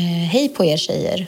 Eh, 0.00 0.06
hej 0.06 0.48
på 0.48 0.64
er 0.64 0.76
tjejer. 0.76 1.26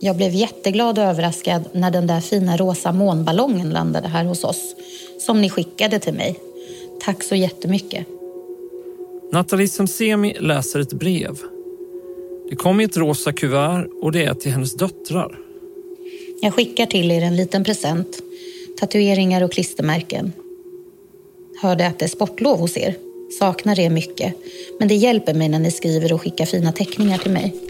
Jag 0.00 0.16
blev 0.16 0.34
jätteglad 0.34 0.98
och 0.98 1.04
överraskad 1.04 1.62
när 1.72 1.90
den 1.90 2.06
där 2.06 2.20
fina 2.20 2.56
rosa 2.56 2.92
månballongen 2.92 3.70
landade 3.70 4.08
här 4.08 4.24
hos 4.24 4.44
oss. 4.44 4.74
Som 5.18 5.40
ni 5.40 5.50
skickade 5.50 5.98
till 5.98 6.14
mig. 6.14 6.36
Tack 7.00 7.22
så 7.22 7.34
jättemycket. 7.34 8.06
Nathalie 9.32 9.68
Semsemi 9.68 10.36
läser 10.40 10.80
ett 10.80 10.92
brev. 10.92 11.38
Det 12.50 12.56
kom 12.56 12.80
i 12.80 12.84
ett 12.84 12.96
rosa 12.96 13.32
kuvert 13.32 13.88
och 14.02 14.12
det 14.12 14.24
är 14.24 14.34
till 14.34 14.52
hennes 14.52 14.74
döttrar. 14.74 15.38
Jag 16.42 16.54
skickar 16.54 16.86
till 16.86 17.10
er 17.10 17.22
en 17.22 17.36
liten 17.36 17.64
present. 17.64 18.22
Tatueringar 18.80 19.42
och 19.42 19.52
klistermärken. 19.52 20.32
Hörde 21.62 21.86
att 21.86 21.98
det 21.98 22.04
är 22.04 22.08
sportlov 22.08 22.58
hos 22.58 22.76
er. 22.76 22.94
Saknar 23.38 23.80
er 23.80 23.90
mycket. 23.90 24.34
Men 24.78 24.88
det 24.88 24.94
hjälper 24.94 25.34
mig 25.34 25.48
när 25.48 25.58
ni 25.58 25.70
skriver 25.70 26.12
och 26.12 26.22
skickar 26.22 26.46
fina 26.46 26.72
teckningar 26.72 27.18
till 27.18 27.32
mig. 27.32 27.69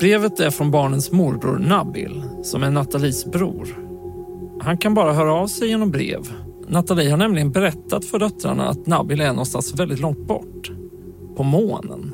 Brevet 0.00 0.40
är 0.40 0.50
från 0.50 0.70
barnens 0.70 1.12
morbror 1.12 1.58
Nabil, 1.58 2.22
som 2.42 2.62
är 2.62 2.70
Nathalies 2.70 3.24
bror. 3.24 3.82
Han 4.60 4.78
kan 4.78 4.94
bara 4.94 5.12
höra 5.12 5.34
av 5.34 5.46
sig 5.46 5.68
genom 5.68 5.90
brev. 5.90 6.32
Nathalie 6.68 7.10
har 7.10 7.16
nämligen 7.16 7.52
berättat 7.52 8.04
för 8.04 8.18
döttrarna 8.18 8.68
att 8.68 8.86
Nabil 8.86 9.20
är 9.20 9.28
någonstans 9.28 9.74
väldigt 9.74 10.00
långt 10.00 10.26
bort. 10.26 10.70
På 11.36 11.42
månen. 11.42 12.12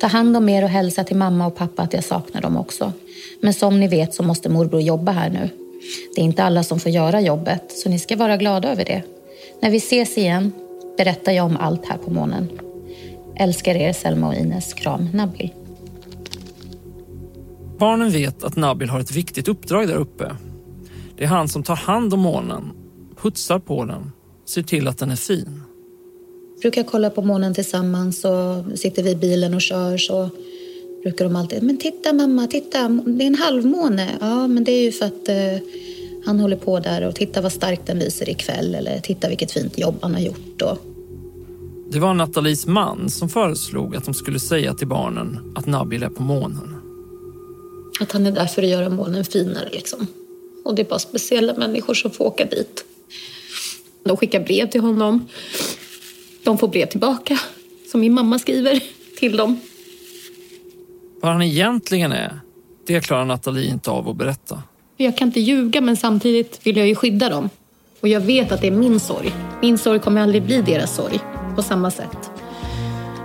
Ta 0.00 0.06
hand 0.06 0.36
om 0.36 0.48
er 0.48 0.62
och 0.62 0.68
hälsa 0.68 1.04
till 1.04 1.16
mamma 1.16 1.46
och 1.46 1.54
pappa 1.54 1.82
att 1.82 1.92
jag 1.92 2.04
saknar 2.04 2.40
dem 2.40 2.56
också. 2.56 2.92
Men 3.40 3.54
som 3.54 3.80
ni 3.80 3.88
vet 3.88 4.14
så 4.14 4.22
måste 4.22 4.48
morbror 4.48 4.80
jobba 4.80 5.12
här 5.12 5.30
nu. 5.30 5.48
Det 6.14 6.20
är 6.20 6.24
inte 6.24 6.44
alla 6.44 6.62
som 6.62 6.80
får 6.80 6.92
göra 6.92 7.20
jobbet, 7.20 7.72
så 7.72 7.88
ni 7.88 7.98
ska 7.98 8.16
vara 8.16 8.36
glada 8.36 8.72
över 8.72 8.84
det. 8.84 9.02
När 9.60 9.70
vi 9.70 9.76
ses 9.76 10.18
igen 10.18 10.52
berättar 10.96 11.32
jag 11.32 11.46
om 11.46 11.56
allt 11.56 11.86
här 11.86 11.98
på 11.98 12.10
månen. 12.10 12.48
Älskar 13.36 13.74
er 13.74 13.92
Selma 13.92 14.28
och 14.28 14.34
Ines. 14.34 14.74
Kram, 14.74 15.08
Nabil. 15.12 15.50
Barnen 17.82 18.10
vet 18.10 18.44
att 18.44 18.56
Nabil 18.56 18.88
har 18.88 19.00
ett 19.00 19.12
viktigt 19.12 19.48
uppdrag 19.48 19.88
där 19.88 19.96
uppe. 19.96 20.36
Det 21.16 21.24
är 21.24 21.28
han 21.28 21.48
som 21.48 21.62
tar 21.62 21.76
hand 21.76 22.14
om 22.14 22.20
månen, 22.20 22.70
putsar 23.22 23.58
på 23.58 23.84
den, 23.84 24.12
ser 24.46 24.62
till 24.62 24.88
att 24.88 24.98
den 24.98 25.10
är 25.10 25.16
fin. 25.16 25.62
Vi 26.54 26.60
brukar 26.60 26.82
kolla 26.82 27.10
på 27.10 27.22
månen 27.22 27.54
tillsammans 27.54 28.24
och 28.24 28.78
sitter 28.78 29.02
vi 29.02 29.10
i 29.10 29.16
bilen 29.16 29.54
och 29.54 29.60
kör 29.60 29.96
så 29.96 30.30
brukar 31.02 31.24
de 31.24 31.36
alltid, 31.36 31.62
men 31.62 31.76
titta 31.76 32.12
mamma, 32.12 32.46
titta, 32.46 32.88
det 32.88 33.24
är 33.24 33.26
en 33.26 33.34
halvmåne. 33.34 34.08
Ja, 34.20 34.46
men 34.46 34.64
det 34.64 34.72
är 34.72 34.82
ju 34.82 34.92
för 34.92 35.06
att 35.06 35.28
eh, 35.28 35.68
han 36.26 36.40
håller 36.40 36.56
på 36.56 36.80
där 36.80 37.08
och 37.08 37.14
titta 37.14 37.40
vad 37.40 37.52
starkt 37.52 37.86
den 37.86 37.98
lyser 37.98 38.30
ikväll 38.30 38.74
eller 38.74 39.00
titta 39.00 39.28
vilket 39.28 39.52
fint 39.52 39.78
jobb 39.78 39.94
han 40.02 40.14
har 40.14 40.20
gjort. 40.20 40.62
Och... 40.62 40.78
Det 41.92 41.98
var 41.98 42.14
Nathalies 42.14 42.66
man 42.66 43.10
som 43.10 43.28
föreslog 43.28 43.96
att 43.96 44.04
de 44.04 44.14
skulle 44.14 44.40
säga 44.40 44.74
till 44.74 44.88
barnen 44.88 45.52
att 45.54 45.66
Nabil 45.66 46.02
är 46.02 46.08
på 46.08 46.22
månen. 46.22 46.81
Att 48.00 48.12
han 48.12 48.26
är 48.26 48.32
där 48.32 48.46
för 48.46 48.62
att 48.62 48.68
göra 48.68 48.88
månen 48.88 49.24
finare 49.24 49.68
liksom. 49.72 50.06
Och 50.64 50.74
det 50.74 50.82
är 50.82 50.86
bara 50.86 50.98
speciella 50.98 51.54
människor 51.54 51.94
som 51.94 52.10
får 52.10 52.24
åka 52.24 52.44
dit. 52.44 52.84
De 54.04 54.16
skickar 54.16 54.40
brev 54.40 54.70
till 54.70 54.80
honom. 54.80 55.28
De 56.44 56.58
får 56.58 56.68
brev 56.68 56.86
tillbaka 56.86 57.38
som 57.90 58.00
min 58.00 58.12
mamma 58.12 58.38
skriver 58.38 58.82
till 59.18 59.36
dem. 59.36 59.60
Vad 61.20 61.32
han 61.32 61.42
egentligen 61.42 62.12
är, 62.12 62.40
det 62.86 63.00
klarar 63.00 63.24
Nathalie 63.24 63.70
inte 63.70 63.90
av 63.90 64.08
att 64.08 64.16
berätta. 64.16 64.62
Jag 64.96 65.16
kan 65.16 65.28
inte 65.28 65.40
ljuga 65.40 65.80
men 65.80 65.96
samtidigt 65.96 66.60
vill 66.66 66.76
jag 66.76 66.88
ju 66.88 66.94
skydda 66.94 67.28
dem. 67.28 67.50
Och 68.00 68.08
jag 68.08 68.20
vet 68.20 68.52
att 68.52 68.60
det 68.60 68.66
är 68.66 68.70
min 68.70 69.00
sorg. 69.00 69.32
Min 69.62 69.78
sorg 69.78 70.00
kommer 70.00 70.20
aldrig 70.20 70.42
bli 70.42 70.62
deras 70.62 70.96
sorg 70.96 71.20
på 71.56 71.62
samma 71.62 71.90
sätt. 71.90 72.30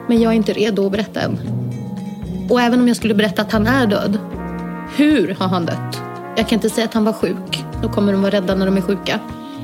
Men 0.08 0.22
jag 0.22 0.32
är 0.32 0.36
inte 0.36 0.54
redo 0.54 0.86
att 0.86 0.92
berätta 0.92 1.22
än. 1.22 1.40
Och 2.50 2.62
även 2.62 2.82
om 2.82 2.88
jag 2.88 2.98
skulle 2.98 3.14
berätta 3.14 3.42
att 3.42 3.52
han 3.52 3.68
är 3.68 3.88
död, 3.88 4.20
hur 4.96 5.36
har 5.40 5.48
han 5.48 5.66
dött? 5.66 6.02
Jag 6.36 6.48
kan 6.48 6.56
inte 6.56 6.70
säga 6.70 6.86
att 6.86 6.94
han 6.94 7.04
var 7.04 7.14
sjuk. 7.14 7.64
Då 7.82 7.90
kommer 7.90 8.12
de 8.12 8.22
vara 8.22 8.32
rädda 8.32 8.56
när 8.56 8.66
de 8.66 8.78
är 8.78 8.82
sjuka. 8.82 9.20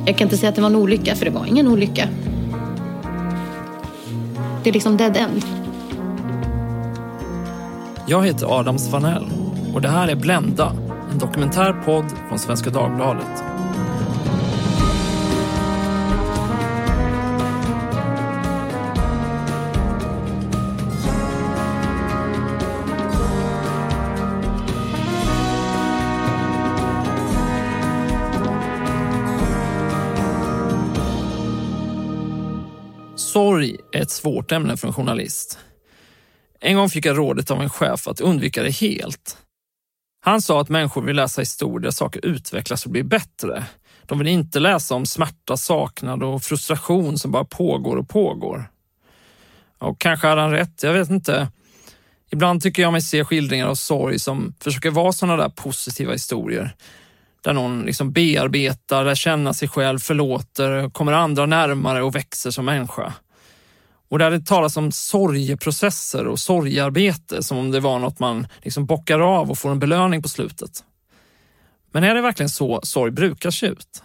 Jag 0.05 0.17
kan 0.17 0.25
inte 0.25 0.37
säga 0.37 0.49
att 0.49 0.55
det 0.55 0.61
var 0.61 0.69
en 0.69 0.75
olycka, 0.75 1.15
för 1.15 1.25
det 1.25 1.31
var 1.31 1.45
ingen 1.45 1.67
olycka. 1.67 2.07
Det 4.63 4.69
är 4.69 4.73
liksom 4.73 4.97
dead 4.97 5.17
end. 5.17 5.45
Jag 8.07 8.25
heter 8.25 8.59
Adam 8.59 8.79
Svanell 8.79 9.25
och 9.73 9.81
det 9.81 9.89
här 9.89 10.07
är 10.07 10.15
Blända, 10.15 10.71
en 11.11 11.19
dokumentärpodd 11.19 12.05
från 12.29 12.39
Svenska 12.39 12.69
Dagbladet. 12.69 13.52
Sorg 33.33 33.77
är 33.91 34.01
ett 34.01 34.11
svårt 34.11 34.51
ämne 34.51 34.77
för 34.77 34.87
en 34.87 34.93
journalist. 34.93 35.59
En 36.59 36.75
gång 36.75 36.89
fick 36.89 37.05
jag 37.05 37.17
rådet 37.17 37.51
av 37.51 37.61
en 37.61 37.69
chef 37.69 38.07
att 38.07 38.21
undvika 38.21 38.63
det 38.63 38.69
helt. 38.69 39.37
Han 40.21 40.41
sa 40.41 40.61
att 40.61 40.69
människor 40.69 41.01
vill 41.01 41.15
läsa 41.15 41.41
historier 41.41 41.79
där 41.79 41.91
saker 41.91 42.25
utvecklas 42.25 42.85
och 42.85 42.91
blir 42.91 43.03
bättre. 43.03 43.65
De 44.05 44.19
vill 44.19 44.27
inte 44.27 44.59
läsa 44.59 44.95
om 44.95 45.05
smärta, 45.05 45.57
saknad 45.57 46.23
och 46.23 46.43
frustration 46.43 47.17
som 47.17 47.31
bara 47.31 47.45
pågår 47.45 47.97
och 47.97 48.09
pågår. 48.09 48.71
Och 49.77 49.99
kanske 49.99 50.27
hade 50.27 50.41
han 50.41 50.51
rätt, 50.51 50.83
jag 50.83 50.93
vet 50.93 51.09
inte. 51.09 51.47
Ibland 52.31 52.61
tycker 52.61 52.81
jag 52.81 52.91
mig 52.91 53.01
se 53.01 53.25
skildringar 53.25 53.67
av 53.67 53.75
sorg 53.75 54.19
som 54.19 54.55
försöker 54.59 54.91
vara 54.91 55.11
sådana 55.11 55.43
där 55.43 55.49
positiva 55.49 56.11
historier. 56.11 56.75
Där 57.43 57.53
någon 57.53 57.81
liksom 57.81 58.11
bearbetar, 58.11 59.03
lär 59.03 59.15
känna 59.15 59.53
sig 59.53 59.67
själv, 59.67 59.99
förlåter, 59.99 60.89
kommer 60.89 61.11
andra 61.11 61.45
närmare 61.45 62.03
och 62.03 62.15
växer 62.15 62.51
som 62.51 62.65
människa. 62.65 63.13
Och 64.13 64.19
där 64.19 64.31
det 64.31 64.45
talas 64.45 64.77
om 64.77 64.91
sorgeprocesser 64.91 66.27
och 66.27 66.39
sorgarbete 66.39 67.43
som 67.43 67.57
om 67.57 67.71
det 67.71 67.79
var 67.79 67.99
något 67.99 68.19
man 68.19 68.47
liksom 68.61 68.85
bockar 68.85 69.19
av 69.19 69.51
och 69.51 69.57
får 69.57 69.71
en 69.71 69.79
belöning 69.79 70.21
på 70.21 70.29
slutet. 70.29 70.83
Men 71.91 72.03
är 72.03 72.15
det 72.15 72.21
verkligen 72.21 72.49
så 72.49 72.79
sorg 72.83 73.11
brukar 73.11 73.51
se 73.51 73.65
ut? 73.65 74.03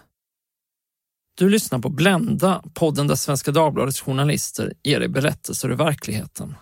Du 1.37 1.49
lyssnar 1.49 1.79
på 1.79 1.89
Blända, 1.89 2.63
podden 2.73 3.07
där 3.07 3.15
Svenska 3.15 3.51
Dagbladets 3.51 4.01
journalister 4.01 4.73
ger 4.83 4.99
dig 4.99 5.09
berättelser 5.09 5.69
ur 5.69 5.75
verkligheten. 5.75 6.55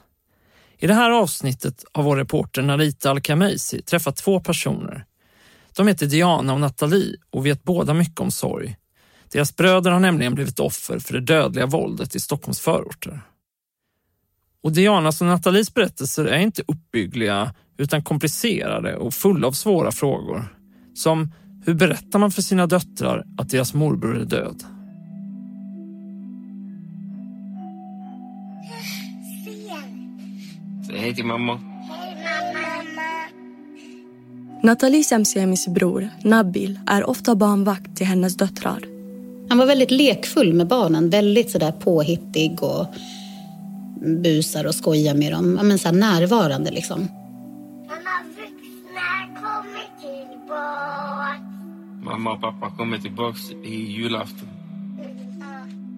I 0.77 0.87
det 0.87 0.93
här 0.93 1.11
avsnittet 1.11 1.85
har 1.91 2.03
vår 2.03 2.17
reporter 2.17 2.61
Narita 2.61 3.09
Al-Khameisi 3.09 3.81
träffat 3.81 4.15
två 4.15 4.39
personer. 4.39 5.05
De 5.75 5.87
heter 5.87 6.05
Diana 6.05 6.53
och 6.53 6.59
Nathalie 6.59 7.15
och 7.29 7.45
vet 7.45 7.63
båda 7.63 7.93
mycket 7.93 8.19
om 8.19 8.31
sorg. 8.31 8.77
Deras 9.31 9.55
bröder 9.55 9.91
har 9.91 9.99
nämligen 9.99 10.35
blivit 10.35 10.59
offer 10.59 10.99
för 10.99 11.13
det 11.13 11.21
dödliga 11.21 11.65
våldet 11.65 12.15
i 12.15 12.19
Stockholms 12.19 12.59
förorter. 12.59 13.21
Och 14.63 14.71
Dianas 14.71 15.21
och 15.21 15.27
Nathalies 15.27 15.73
berättelser 15.73 16.25
är 16.25 16.39
inte 16.39 16.63
uppbyggliga 16.67 17.53
utan 17.77 18.03
komplicerade 18.03 18.95
och 18.95 19.13
fulla 19.13 19.47
av 19.47 19.51
svåra 19.51 19.91
frågor. 19.91 20.57
Som 20.93 21.31
hur 21.65 21.73
berättar 21.73 22.19
man 22.19 22.31
för 22.31 22.41
sina 22.41 22.67
döttrar 22.67 23.23
att 23.37 23.49
deras 23.49 23.73
morbror 23.73 24.17
är 24.17 24.25
död? 24.25 24.63
Säg 30.87 30.97
hej 30.97 31.15
till 31.15 31.25
mamma. 31.25 31.59
Nathalie 34.63 35.03
Semsemis 35.03 35.67
bror, 35.67 36.09
Nabil, 36.23 36.79
är 36.87 37.09
ofta 37.09 37.35
barnvakt 37.35 37.97
till 37.97 38.05
hennes 38.05 38.37
döttrar. 38.37 38.79
Han 39.49 39.57
var 39.57 39.65
väldigt 39.65 39.91
lekfull 39.91 40.53
med 40.53 40.67
barnen, 40.67 41.09
väldigt 41.09 41.51
sådär 41.51 41.71
påhittig 41.71 42.63
och 42.63 42.85
busar 44.07 44.65
och 44.65 44.75
skojar 44.75 45.15
med 45.15 45.31
dem. 45.31 45.59
Men 45.63 45.79
så 45.79 45.91
närvarande 45.91 46.71
liksom. 46.71 47.07
Mamma, 47.87 48.23
vuxna 48.37 49.41
kommer 49.41 49.87
tillbaks. 50.01 51.41
Mamma 52.03 52.33
och 52.33 52.41
pappa 52.41 52.71
kommer 52.77 52.97
tillbaks 52.97 53.51
i 53.63 53.75
julafton. 53.75 54.49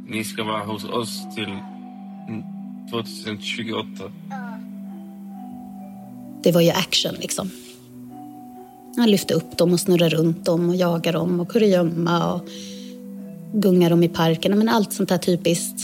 Ni 0.08 0.24
ska 0.24 0.44
vara 0.44 0.64
hos 0.64 0.84
oss 0.84 1.36
till 1.36 1.58
2028. 2.92 4.12
Det 6.44 6.52
var 6.52 6.62
ju 6.62 6.70
action 6.70 7.16
liksom. 7.20 7.52
Han 8.98 9.12
lyfte 9.12 9.34
upp 9.34 9.58
dem 9.58 9.74
och 9.74 9.80
snurrade 9.80 10.16
runt 10.16 10.46
dem 10.46 10.70
och 10.70 10.76
jagade 10.76 11.18
dem 11.18 11.40
och 11.40 11.52
kurragömma 11.52 12.34
och 12.34 12.50
gunga 13.54 13.90
dem 13.90 14.04
i 14.04 14.10
parken. 14.10 14.58
Men 14.58 14.70
allt 14.70 14.94
sånt 14.94 15.10
där 15.10 15.18
typiskt 15.18 15.82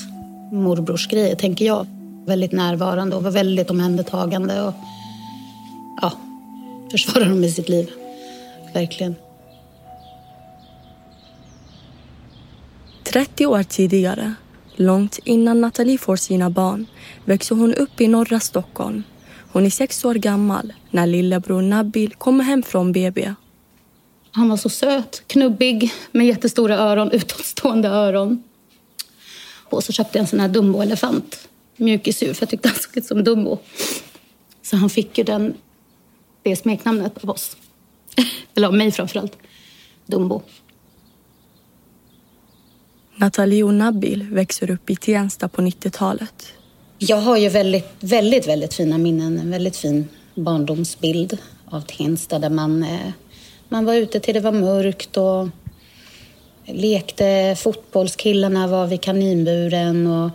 morbrorsgrejer, 0.51 1.36
tänker 1.36 1.66
jag. 1.66 1.88
Väldigt 2.25 2.51
närvarande 2.51 3.16
och 3.16 3.24
var 3.24 3.31
väldigt 3.31 3.69
omhändertagande 3.69 4.62
och 4.62 4.74
ja, 6.01 6.12
försvarade 6.92 7.30
dem 7.30 7.42
med 7.42 7.51
sitt 7.51 7.69
liv. 7.69 7.92
Verkligen. 8.74 9.16
30 13.04 13.45
år 13.45 13.63
tidigare, 13.63 14.33
långt 14.75 15.19
innan 15.24 15.62
Nathalie 15.62 15.98
får 15.98 16.16
sina 16.16 16.50
barn, 16.50 16.86
växer 17.25 17.56
hon 17.56 17.74
upp 17.74 18.01
i 18.01 18.07
norra 18.07 18.39
Stockholm. 18.39 19.04
Hon 19.51 19.66
är 19.66 19.69
sex 19.69 20.06
år 20.06 20.16
gammal 20.16 20.74
när 20.92 21.07
lillebror 21.07 21.62
Nabil 21.62 22.13
kommer 22.13 22.44
hem 22.44 22.63
från 22.63 22.92
BB. 22.92 23.33
Han 24.31 24.50
var 24.50 24.57
så 24.57 24.69
söt, 24.69 25.24
knubbig, 25.28 25.94
med 26.12 26.28
jättestora 26.28 26.78
öron, 26.78 27.12
utåtstående 27.13 27.89
öron. 27.89 28.44
Och 29.69 29.83
så 29.83 29.92
köpte 29.92 30.18
jag 30.18 30.24
en 30.24 30.28
sån 30.28 30.39
här 30.39 30.50
Dumbo-elefant, 30.50 31.48
mjukisur, 31.77 32.33
för 32.33 32.44
jag 32.44 32.50
tyckte 32.50 32.69
han 32.69 32.77
såg 32.77 32.98
ut 32.98 33.06
som 33.06 33.24
Dumbo. 33.24 33.57
Så 34.62 34.77
han 34.77 34.89
fick 34.89 35.18
ju 35.18 35.24
den, 35.24 35.54
det 36.44 36.56
smeknamnet 36.56 37.24
av 37.24 37.30
oss. 37.30 37.57
Eller 38.56 38.68
av 38.68 38.74
mig 38.74 38.92
framförallt. 38.92 39.38
Dumbo. 40.06 40.42
Nathalie 43.16 43.63
och 43.63 43.74
Nabil 43.74 44.24
växer 44.24 44.72
upp 44.72 44.89
i 44.89 44.95
Tensta 44.95 45.48
på 45.48 45.62
90-talet. 45.62 46.54
Jag 46.98 47.18
har 47.18 47.38
ju 47.38 47.50
väldigt, 47.50 47.89
väldigt, 48.00 48.48
väldigt 48.48 48.74
fina 48.74 48.98
minnen. 48.98 49.39
En 49.39 49.51
väldigt 49.51 49.78
fin 49.78 50.07
barndomsbild 50.36 51.38
av 51.66 51.81
Tensta 51.81 52.39
där 52.39 52.50
man, 52.50 52.83
eh, 52.83 53.12
man 53.69 53.86
var 53.86 53.94
ute 53.94 54.19
till 54.19 54.33
det 54.33 54.39
var 54.39 54.51
mörkt 54.51 55.18
och 55.18 55.48
lekte. 56.66 57.56
Fotbollskillarna 57.60 58.68
var 58.68 58.88
vid 58.88 59.01
kaninburen 59.01 60.07
och 60.07 60.31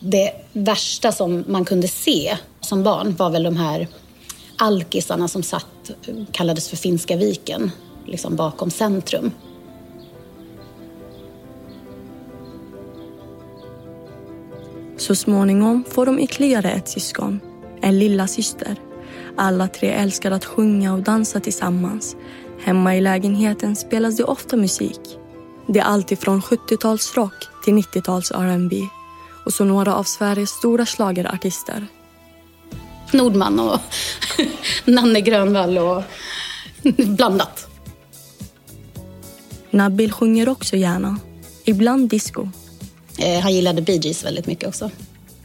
det 0.00 0.32
värsta 0.52 1.12
som 1.12 1.44
man 1.48 1.64
kunde 1.64 1.88
se 1.88 2.36
som 2.60 2.82
barn 2.82 3.14
var 3.18 3.30
väl 3.30 3.42
de 3.42 3.56
här 3.56 3.88
alkisarna 4.56 5.28
som 5.28 5.42
satt, 5.42 5.90
kallades 6.32 6.68
för 6.68 6.76
Finska 6.76 7.16
viken, 7.16 7.70
liksom 8.06 8.36
bakom 8.36 8.70
centrum. 8.70 9.30
Så 14.96 15.14
småningom 15.14 15.84
får 15.88 16.06
de 16.06 16.18
ytterligare 16.18 16.70
ett 16.70 16.88
syskon, 16.88 17.40
en 17.80 17.98
lilla 17.98 18.26
syster. 18.26 18.76
Alla 19.36 19.68
tre 19.68 19.90
älskar 19.90 20.30
att 20.30 20.44
sjunga 20.44 20.94
och 20.94 21.02
dansa 21.02 21.40
tillsammans. 21.40 22.16
Hemma 22.64 22.96
i 22.96 23.00
lägenheten 23.00 23.76
spelas 23.76 24.16
det 24.16 24.24
ofta 24.24 24.56
musik. 24.56 25.00
Det 25.66 25.78
är 25.78 25.84
alltid 25.84 26.18
från 26.18 26.40
70-talsrock 26.40 27.64
till 27.64 27.74
90-tals 27.74 28.30
R&B 28.30 28.88
och 29.48 29.54
så 29.54 29.64
några 29.64 29.94
av 29.94 30.04
Sveriges 30.04 30.50
stora 30.50 30.86
schlagerartister. 30.86 31.86
Nordman 33.12 33.60
och 33.60 33.80
Nanne 34.84 35.20
Grönvall 35.20 35.78
och 35.78 36.02
blandat. 36.96 37.66
Nabil 39.70 40.12
sjunger 40.12 40.48
också 40.48 40.76
gärna, 40.76 41.18
ibland 41.64 42.08
disco. 42.08 42.48
Eh, 43.18 43.40
han 43.40 43.54
gillade 43.54 43.82
Bee 43.82 43.96
Gees 43.96 44.24
väldigt 44.24 44.46
mycket 44.46 44.68
också. 44.68 44.90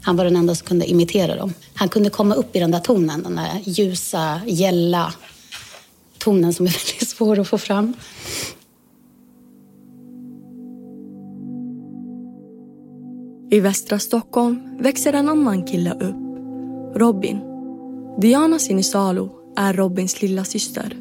Han 0.02 0.16
var 0.16 0.26
den 0.26 0.36
enda 0.36 0.56
som 0.56 0.68
kunde 0.68 0.86
imitera 0.86 1.36
dem. 1.36 1.54
Han 1.74 1.90
kunde 1.90 2.10
komma 2.10 2.36
upp 2.36 2.56
i 2.56 2.60
den 2.60 2.72
där 2.72 2.80
tonen, 2.80 3.24
den 3.24 3.36
där 3.36 3.62
ljusa, 3.64 4.42
gälla 4.46 5.14
tonen 6.18 6.54
som 6.54 6.66
är 6.66 6.72
väldigt 6.88 7.10
svår 7.10 7.40
att 7.40 7.48
få 7.48 7.58
fram. 7.58 7.94
I 13.54 13.60
västra 13.60 14.00
Stockholm 14.00 14.78
växer 14.80 15.14
en 15.14 15.30
annan 15.30 15.64
kille 15.64 15.92
upp, 15.92 16.16
Robin. 16.96 17.42
Diana 18.22 18.60
Sinisalo 18.60 19.32
är 19.58 19.74
Robins 19.74 20.22
lilla 20.22 20.44
syster. 20.44 20.96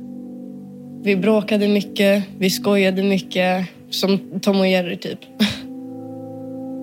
Vi 1.03 1.17
bråkade 1.17 1.69
mycket, 1.69 2.25
vi 2.39 2.51
skojade 2.51 3.03
mycket. 3.03 3.69
Som 3.91 4.41
Tom 4.43 4.61
och 4.61 4.69
Jerry 4.69 4.97
typ. 4.97 5.19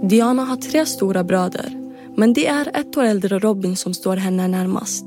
Diana 0.09 0.43
har 0.43 0.55
tre 0.55 0.85
stora 0.85 1.23
bröder, 1.23 1.91
men 2.17 2.33
det 2.33 2.47
är 2.47 2.67
ett 2.67 2.97
år 2.97 3.03
äldre 3.03 3.39
Robin 3.39 3.75
som 3.75 3.93
står 3.93 4.17
henne 4.17 4.47
närmast. 4.47 5.05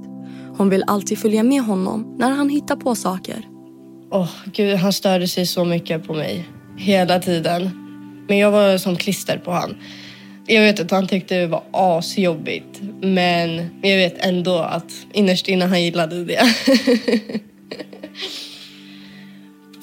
Hon 0.56 0.68
vill 0.68 0.84
alltid 0.86 1.18
följa 1.18 1.42
med 1.42 1.62
honom 1.62 2.16
när 2.18 2.30
han 2.30 2.48
hittar 2.48 2.76
på 2.76 2.94
saker. 2.94 3.48
Åh, 4.10 4.30
gud, 4.52 4.76
han 4.76 4.92
störde 4.92 5.28
sig 5.28 5.46
så 5.46 5.64
mycket 5.64 6.06
på 6.06 6.14
mig. 6.14 6.48
Hela 6.76 7.18
tiden. 7.18 7.70
Men 8.28 8.38
jag 8.38 8.50
var 8.50 8.78
som 8.78 8.96
klister 8.96 9.38
på 9.38 9.50
han. 9.50 9.74
Jag 10.52 10.62
vet 10.62 10.80
att 10.80 10.90
han 10.90 11.06
tyckte 11.06 11.38
det 11.38 11.46
var 11.46 11.62
asjobbigt. 11.72 12.80
Men 13.00 13.80
jag 13.82 13.96
vet 13.96 14.26
ändå 14.26 14.58
att 14.58 14.92
innerst 15.12 15.48
inne 15.48 15.64
han 15.64 15.82
gillade 15.82 16.24
det. 16.24 16.42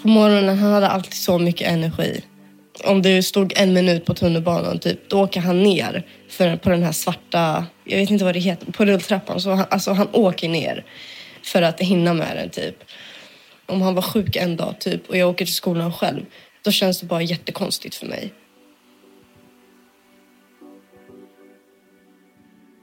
på 0.01 0.07
morgonen 0.07 0.57
han 0.57 0.71
hade 0.71 0.87
alltid 0.87 1.13
så 1.13 1.39
mycket 1.39 1.67
energi. 1.67 2.21
Om 2.83 3.01
du 3.01 3.23
stod 3.23 3.53
en 3.57 3.73
minut 3.73 4.05
på 4.05 4.13
tunnelbanan, 4.13 4.79
typ, 4.79 5.09
då 5.09 5.21
åker 5.21 5.41
han 5.41 5.63
ner 5.63 6.05
för, 6.29 6.55
på 6.55 6.69
den 6.69 6.83
här 6.83 6.91
svarta, 6.91 7.65
jag 7.83 7.97
vet 7.97 8.09
inte 8.09 8.25
vad 8.25 8.35
det 8.35 8.39
heter, 8.39 8.71
på 8.71 8.85
rulltrappan. 8.85 9.41
Så 9.41 9.49
han, 9.49 9.65
alltså, 9.69 9.91
han 9.91 10.07
åker 10.11 10.49
ner 10.49 10.85
för 11.43 11.61
att 11.61 11.79
hinna 11.79 12.13
med 12.13 12.35
den. 12.35 12.49
Typ. 12.49 12.75
Om 13.65 13.81
han 13.81 13.95
var 13.95 14.01
sjuk 14.01 14.35
en 14.35 14.57
dag 14.57 14.75
typ, 14.79 15.09
och 15.09 15.17
jag 15.17 15.29
åker 15.29 15.45
till 15.45 15.55
skolan 15.55 15.93
själv, 15.93 16.25
då 16.61 16.71
känns 16.71 16.99
det 16.99 17.05
bara 17.05 17.21
jättekonstigt 17.21 17.95
för 17.95 18.05
mig. 18.05 18.33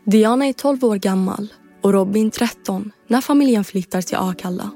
Diana 0.07 0.47
är 0.47 0.53
12 0.53 0.85
år 0.85 0.97
gammal 0.97 1.49
och 1.83 1.93
Robin 1.93 2.31
13 2.31 2.93
när 3.07 3.21
familjen 3.21 3.65
flyttar 3.65 4.03
till 4.03 4.17
Akalla. 4.17 4.71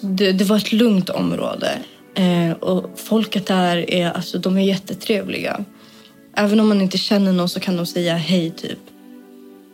Det, 0.00 0.32
det 0.32 0.44
var 0.44 0.56
ett 0.56 0.72
lugnt 0.72 1.10
område. 1.10 1.78
Eh, 2.14 2.52
och 2.52 2.98
folket 2.98 3.46
där 3.46 3.90
är, 3.90 4.10
alltså, 4.10 4.38
de 4.38 4.56
är 4.56 4.62
jättetrevliga. 4.62 5.64
Även 6.36 6.60
om 6.60 6.68
man 6.68 6.80
inte 6.80 6.98
känner 6.98 7.32
någon 7.32 7.48
så 7.48 7.60
kan 7.60 7.76
de 7.76 7.86
säga 7.86 8.16
hej 8.16 8.50
typ. 8.50 8.78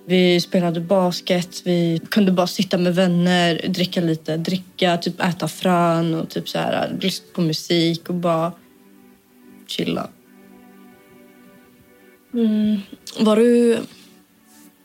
Vi 0.06 0.40
spelade 0.40 0.80
basket, 0.80 1.62
vi 1.64 2.00
kunde 2.10 2.32
bara 2.32 2.46
sitta 2.46 2.78
med 2.78 2.94
vänner, 2.94 3.68
dricka 3.68 4.00
lite, 4.00 4.36
dricka, 4.36 4.96
typ 4.96 5.20
äta 5.20 5.48
frön 5.48 6.14
och 6.14 6.28
typ 6.28 6.48
så 6.48 6.58
här, 6.58 6.96
lyssna 7.00 7.26
på 7.34 7.40
musik 7.40 8.08
och 8.08 8.14
bara 8.14 8.52
chilla. 9.66 10.08
Mm. 12.34 12.80
Var 13.18 13.36
du, 13.36 13.80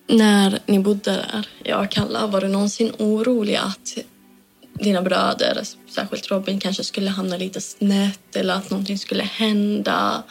när 0.07 0.59
ni 0.65 0.79
bodde 0.79 1.11
där 1.11 1.47
i 1.63 1.71
Akalla, 1.71 2.27
var 2.27 2.41
du 2.41 2.47
någonsin 2.47 2.91
orolig 2.97 3.55
att 3.55 3.97
dina 4.73 5.01
bröder, 5.01 5.63
särskilt 5.89 6.31
Robin, 6.31 6.59
kanske 6.59 6.83
skulle 6.83 7.09
hamna 7.09 7.37
lite 7.37 7.61
snett 7.61 8.35
eller 8.35 8.53
att 8.53 8.69
någonting 8.69 8.97
skulle 8.97 9.23
hända? 9.23 10.23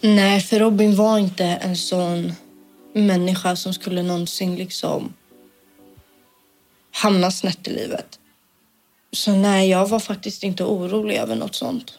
Nej, 0.00 0.40
för 0.40 0.58
Robin 0.58 0.96
var 0.96 1.18
inte 1.18 1.44
en 1.44 1.76
sån 1.76 2.32
människa 2.94 3.56
som 3.56 3.74
skulle 3.74 4.02
någonsin 4.02 4.56
liksom 4.56 5.12
hamna 6.90 7.30
snett 7.30 7.68
i 7.68 7.70
livet. 7.70 8.18
Så 9.12 9.32
nej, 9.32 9.70
jag 9.70 9.88
var 9.88 10.00
faktiskt 10.00 10.42
inte 10.42 10.64
orolig 10.64 11.16
över 11.16 11.36
något 11.36 11.54
sånt. 11.54 11.98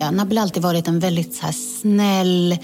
Han 0.00 0.18
har 0.18 0.26
väl 0.26 0.38
alltid 0.38 0.62
varit 0.62 0.88
en 0.88 0.98
väldigt 0.98 1.34
så 1.34 1.46
här 1.46 1.52
snäll, 1.52 2.58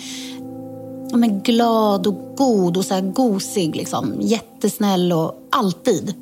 ja, 1.10 1.16
men 1.16 1.42
glad 1.42 2.06
och 2.06 2.36
god 2.36 2.76
och 2.76 2.84
så 2.84 2.94
här 2.94 3.00
gosig. 3.00 3.76
Liksom. 3.76 4.16
Jättesnäll 4.20 5.12
och 5.12 5.48
alltid. 5.50 6.14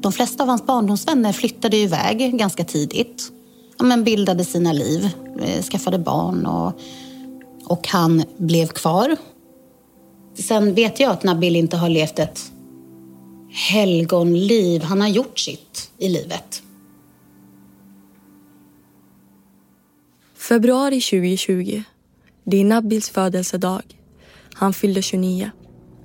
De 0.00 0.12
flesta 0.12 0.42
av 0.42 0.48
hans 0.48 0.66
barndomsvänner 0.66 1.32
flyttade 1.32 1.76
iväg 1.76 2.38
ganska 2.38 2.64
tidigt. 2.64 3.32
Ja, 3.78 3.84
men 3.84 4.04
bildade 4.04 4.44
sina 4.44 4.72
liv, 4.72 5.08
eh, 5.40 5.62
skaffade 5.62 5.98
barn 5.98 6.46
och, 6.46 6.72
och 7.64 7.88
han 7.88 8.24
blev 8.36 8.66
kvar. 8.66 9.16
Sen 10.34 10.74
vet 10.74 11.00
jag 11.00 11.10
att 11.12 11.24
Nabil 11.24 11.56
inte 11.56 11.76
har 11.76 11.88
levt 11.88 12.18
ett 12.18 12.52
helgonliv. 13.70 14.82
Han 14.82 15.00
har 15.00 15.08
gjort 15.08 15.38
sitt 15.38 15.90
i 15.98 16.08
livet. 16.08 16.62
Februari 20.48 21.00
2020. 21.00 21.82
Det 22.44 22.56
är 22.56 22.64
Nabils 22.64 23.10
födelsedag. 23.10 23.82
Han 24.54 24.72
fyllde 24.72 25.02
29. 25.02 25.50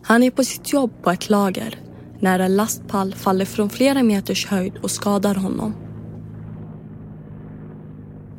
Han 0.04 0.24
är 0.24 0.32
på 0.32 0.44
sitt 0.44 0.74
jobb 0.74 0.92
på 1.04 1.10
ett 1.10 1.30
lager 1.30 1.80
när 2.20 2.40
en 2.40 2.56
lastpall 2.56 3.16
faller 3.16 3.46
från 3.46 3.70
flera 3.70 4.04
meters 4.04 4.46
höjd 4.46 4.78
och 4.82 4.92
skadar 4.92 5.36
honom. 5.36 5.76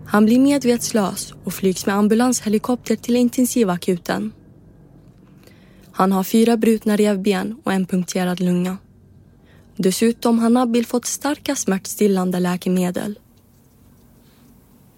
Han 0.07 0.25
blir 0.25 0.41
medvetslös 0.41 1.35
och 1.45 1.55
flygs 1.55 1.87
med 1.87 1.95
ambulanshelikopter 1.95 2.97
till 2.97 3.17
intensivakuten. 3.17 4.33
Han 5.93 6.13
har 6.13 6.25
fyra 6.25 6.57
brutna 6.57 6.97
revben 6.97 7.61
och 7.65 7.73
en 7.73 7.87
punkterad 7.87 8.41
lunga. 8.41 8.77
Dessutom 9.77 10.39
har 10.39 10.51
Nabil 10.51 10.87
fått 10.87 11.07
starka 11.07 11.57
smärtstillande 11.57 12.41
läkemedel. 12.41 13.19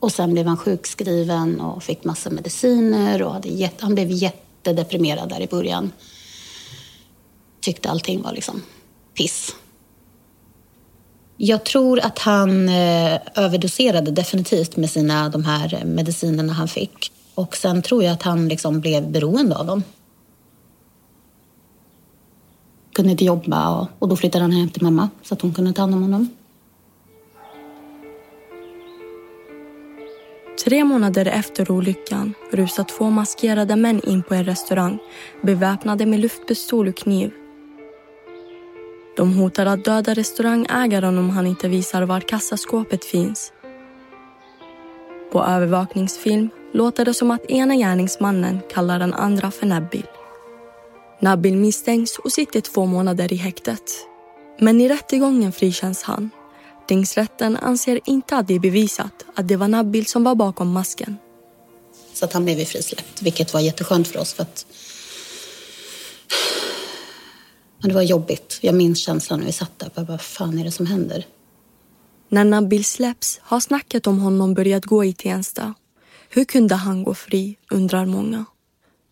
Och 0.00 0.12
sen 0.12 0.32
blev 0.32 0.46
han 0.46 0.56
sjukskriven 0.56 1.60
och 1.60 1.82
fick 1.82 2.04
massa 2.04 2.30
mediciner 2.30 3.22
och 3.22 3.32
hade 3.32 3.48
jätte, 3.48 3.84
han 3.84 3.94
blev 3.94 4.10
jättedeprimerad 4.10 5.28
där 5.28 5.40
i 5.40 5.46
början. 5.46 5.92
Tyckte 7.60 7.90
allting 7.90 8.22
var 8.22 8.32
liksom 8.32 8.62
piss. 9.14 9.54
Jag 11.36 11.64
tror 11.64 12.00
att 12.00 12.18
han 12.18 12.68
eh, 12.68 13.20
överdoserade 13.34 14.10
definitivt 14.10 14.76
med 14.76 14.90
sina, 14.90 15.28
de 15.28 15.44
här 15.44 15.84
medicinerna 15.84 16.52
han 16.52 16.68
fick. 16.68 17.12
Och 17.34 17.56
sen 17.56 17.82
tror 17.82 18.04
jag 18.04 18.12
att 18.12 18.22
han 18.22 18.48
liksom 18.48 18.80
blev 18.80 19.10
beroende 19.10 19.56
av 19.56 19.66
dem. 19.66 19.82
Kunde 22.92 23.10
inte 23.10 23.24
jobba 23.24 23.68
och, 23.68 23.88
och 23.98 24.08
då 24.08 24.16
flyttade 24.16 24.44
han 24.44 24.52
hem 24.52 24.68
till 24.68 24.82
mamma 24.82 25.08
så 25.22 25.34
att 25.34 25.40
hon 25.40 25.54
kunde 25.54 25.72
ta 25.72 25.82
hand 25.82 25.94
om 25.94 26.02
honom. 26.02 26.28
Tre 30.64 30.84
månader 30.84 31.26
efter 31.26 31.70
olyckan 31.70 32.34
rusar 32.50 32.84
två 32.84 33.10
maskerade 33.10 33.76
män 33.76 34.00
in 34.00 34.22
på 34.22 34.34
en 34.34 34.44
restaurang 34.44 34.98
beväpnade 35.42 36.06
med 36.06 36.20
luftpistol 36.20 36.88
och 36.88 36.96
kniv. 36.96 37.30
De 39.16 39.32
hotar 39.32 39.66
att 39.66 39.84
döda 39.84 40.14
restaurangägaren 40.14 41.18
om 41.18 41.30
han 41.30 41.46
inte 41.46 41.68
visar 41.68 42.02
var 42.02 42.20
kassaskåpet 42.20 43.04
finns. 43.04 43.52
På 45.32 45.44
övervakningsfilm 45.44 46.50
låter 46.72 47.04
det 47.04 47.14
som 47.14 47.30
att 47.30 47.50
ena 47.50 47.76
gärningsmannen 47.76 48.60
kallar 48.72 48.98
den 48.98 49.14
andra 49.14 49.50
för 49.50 49.66
Nabil. 49.66 50.06
Nabil 51.20 51.56
misstänks 51.56 52.18
och 52.18 52.32
sitter 52.32 52.60
två 52.60 52.86
månader 52.86 53.32
i 53.32 53.36
häktet. 53.36 53.82
Men 54.58 54.80
i 54.80 54.88
rättegången 54.88 55.52
frikänns 55.52 56.02
han 56.02 56.30
Tingsrätten 56.88 57.56
anser 57.56 58.00
inte 58.04 58.36
att 58.36 58.48
det 58.48 58.54
är 58.54 58.58
bevisat 58.58 59.24
att 59.34 59.48
det 59.48 59.56
var 59.56 59.68
Nabil 59.68 60.06
som 60.06 60.24
var 60.24 60.34
bakom 60.34 60.72
masken. 60.72 61.16
Så 62.12 62.24
att 62.24 62.32
han 62.32 62.44
blev 62.44 62.64
frisläppt, 62.64 63.22
vilket 63.22 63.54
var 63.54 63.60
jätteskönt 63.60 64.08
för 64.08 64.18
oss. 64.18 64.32
För 64.32 64.42
att... 64.42 64.66
Men 67.78 67.88
det 67.88 67.94
var 67.94 68.02
jobbigt. 68.02 68.58
Jag 68.60 68.74
minns 68.74 68.98
känslan 68.98 69.38
när 69.38 69.46
vi 69.46 69.52
satt 69.52 69.78
där. 69.78 69.90
Bara, 69.94 70.06
vad 70.06 70.20
fan 70.20 70.58
är 70.58 70.64
det 70.64 70.70
som 70.70 70.86
händer? 70.86 71.26
När 72.28 72.44
Nabil 72.44 72.84
släpps 72.84 73.40
har 73.42 73.60
snacket 73.60 74.06
om 74.06 74.18
honom 74.18 74.54
börjat 74.54 74.84
gå 74.84 75.04
i 75.04 75.12
Tensta. 75.12 75.74
Hur 76.28 76.44
kunde 76.44 76.74
han 76.74 77.04
gå 77.04 77.14
fri, 77.14 77.56
undrar 77.70 78.06
många. 78.06 78.44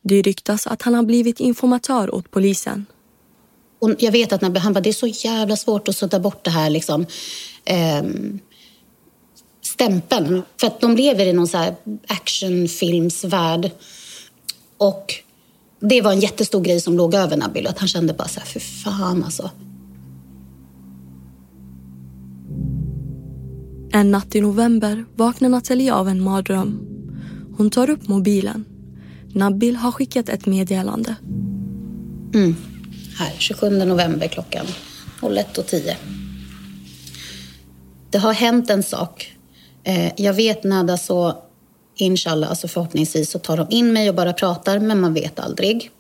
Det 0.03 0.23
ryktas 0.23 0.67
att 0.67 0.83
han 0.83 0.95
har 0.95 1.03
blivit 1.03 1.41
informatör 1.41 2.15
åt 2.15 2.31
polisen. 2.31 2.87
Och 3.83 3.95
jag 3.99 4.13
vet 4.13 4.33
att 4.33 4.41
när 4.41 4.61
han 4.61 4.73
bara, 4.73 4.81
det 4.81 4.89
är 4.89 4.93
så 4.93 5.07
jävla 5.07 5.57
svårt 5.57 5.89
att 5.89 5.97
sudda 5.97 6.21
bort 6.21 6.45
det 6.45 6.51
här 6.51 6.71
liksom 6.71 7.07
eh, 7.65 8.03
stämpeln. 9.63 10.43
För 10.61 10.67
att 10.67 10.81
de 10.81 10.97
lever 10.97 11.27
i 11.27 11.33
någon 11.33 11.49
så 11.49 11.59
här 11.59 11.75
actionfilmsvärld. 12.07 13.71
Och 14.77 15.15
det 15.81 16.01
var 16.01 16.13
en 16.13 16.21
jättestor 16.21 16.61
grej 16.61 16.81
som 16.81 16.97
låg 16.97 17.15
över 17.15 17.37
Nabil. 17.37 17.67
Att 17.67 17.79
han 17.79 17.89
kände 17.89 18.15
bara 18.15 18.29
så 18.29 18.41
här, 18.41 18.47
för 18.47 18.61
fan 18.61 19.25
alltså. 19.25 19.51
En 23.93 24.11
natt 24.11 24.35
i 24.35 24.41
november 24.41 25.05
vaknar 25.15 25.49
Nathalie 25.49 25.95
av 25.95 26.09
en 26.09 26.23
mardröm. 26.23 26.81
Hon 27.57 27.71
tar 27.71 27.91
upp 27.91 28.09
mobilen. 28.09 28.65
Nabil 29.35 29.77
har 29.77 29.93
skickat 29.93 30.29
ett 30.29 30.47
meddelande. 30.47 31.17
Mm. 32.35 32.57
Här, 33.19 33.33
27 33.39 33.71
november 33.71 34.29
klockan 34.29 34.67
01.10. 35.21 35.95
Det 38.11 38.19
har 38.19 38.33
hänt 38.33 38.71
en 38.71 38.83
sak. 38.83 39.33
Eh, 39.85 40.13
jag 40.17 40.35
vet 40.35 40.65
nada 40.65 40.99
så 40.99 41.43
inshallah, 41.97 42.51
alltså 42.51 42.69
förhoppningsvis 42.69 43.31
så 43.31 43.39
tar 43.39 43.57
de 43.57 43.67
in 43.71 43.93
mig 43.93 44.09
och 44.09 44.15
bara 44.15 44.33
pratar, 44.33 44.79
men 44.79 45.01
man 45.01 45.15
vet 45.15 45.39
aldrig. 45.39 45.91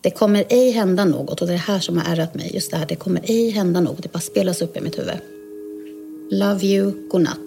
Det 0.00 0.10
kommer 0.10 0.44
ej 0.48 0.70
hända 0.70 1.04
något 1.04 1.40
och 1.40 1.46
det 1.46 1.52
är 1.52 1.56
det 1.56 1.62
här 1.62 1.80
som 1.80 1.98
har 1.98 2.12
ärrat 2.12 2.34
mig. 2.34 2.50
Just 2.54 2.70
det 2.70 2.76
här, 2.76 2.86
det 2.86 2.96
kommer 2.96 3.20
ej 3.24 3.50
hända 3.50 3.80
något. 3.80 4.02
Det 4.02 4.12
bara 4.12 4.20
spelas 4.20 4.62
upp 4.62 4.76
i 4.76 4.80
mitt 4.80 4.98
huvud. 4.98 5.18
Love 6.30 6.66
you, 6.66 7.08
godnatt. 7.08 7.38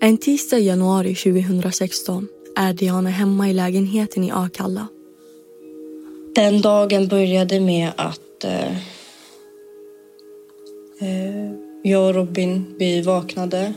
En 0.00 0.18
tisdag 0.18 0.58
i 0.58 0.66
januari 0.66 1.14
2016 1.14 2.28
är 2.56 2.72
Diana 2.72 3.10
hemma 3.10 3.50
i 3.50 3.52
lägenheten 3.52 4.24
i 4.24 4.30
Akalla. 4.30 4.86
Den 6.34 6.60
dagen 6.60 7.08
började 7.08 7.60
med 7.60 7.92
att 7.96 8.44
eh, 8.44 8.76
Eh, 11.04 11.52
jag 11.82 12.08
och 12.08 12.14
Robin, 12.14 12.74
vi 12.78 13.02
vaknade 13.02 13.74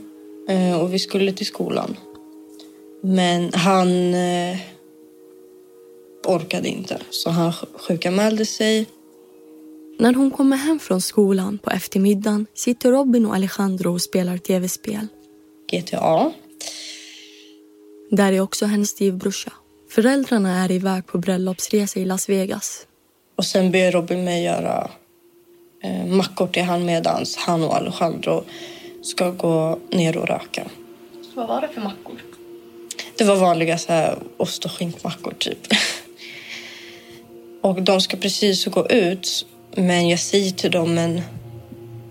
eh, 0.50 0.82
och 0.82 0.94
vi 0.94 1.00
skulle 1.00 1.34
till 1.34 1.46
skolan. 1.46 1.96
Men 3.04 3.54
han 3.54 4.14
eh, 4.14 4.58
orkade 6.28 6.68
inte, 6.68 7.02
så 7.10 7.30
han 7.30 7.54
sjukanmälde 7.54 8.46
sig. 8.46 8.86
När 10.00 10.14
hon 10.14 10.32
kommer 10.32 10.58
hem 10.58 10.80
från 10.80 11.02
skolan 11.02 11.58
på 11.58 11.70
eftermiddagen 11.70 12.46
sitter 12.54 12.92
Robin 12.92 13.26
och 13.26 13.36
Alejandro 13.36 13.94
och 13.94 14.02
spelar 14.02 14.38
tv-spel. 14.38 15.08
GTA. 15.72 16.32
Där 18.12 18.34
är 18.34 18.40
också 18.40 18.66
hennes 18.66 18.90
styvbrorsa. 18.90 19.52
Föräldrarna 19.90 20.64
är 20.64 20.72
iväg 20.72 21.08
på 21.08 21.18
bröllopsresa 21.18 22.00
i 22.00 22.06
Las 22.06 22.30
Vegas. 22.30 22.88
Och 23.38 23.46
sen 23.46 23.72
ber 23.72 23.92
Robin 23.92 24.24
mig 24.24 24.44
göra 24.44 24.90
eh, 25.84 26.06
mackor 26.06 26.48
till 26.48 26.64
han 26.64 26.86
medan 26.86 27.26
han 27.38 27.64
och 27.64 27.76
Alejandro 27.76 28.44
ska 29.02 29.32
gå 29.32 29.80
ner 29.92 30.18
och 30.18 30.28
röka. 30.28 30.68
Vad 31.36 31.48
var 31.48 31.62
det 31.62 31.68
för 31.68 31.82
mackor? 31.82 32.22
Det 33.18 33.24
var 33.24 33.36
vanliga 33.36 33.78
så 33.78 33.94
här, 33.94 34.18
ost 34.38 34.66
och 34.66 34.72
skinkmackor 34.72 35.34
typ. 35.40 35.68
och 37.62 37.82
de 37.82 38.02
ska 38.02 38.18
precis 38.18 38.66
gå 38.66 38.88
ut 38.88 39.46
men 39.76 40.10
jag 40.10 40.20
säger 40.20 40.52
till 40.52 40.72
dem 40.72 40.96
men 40.96 41.22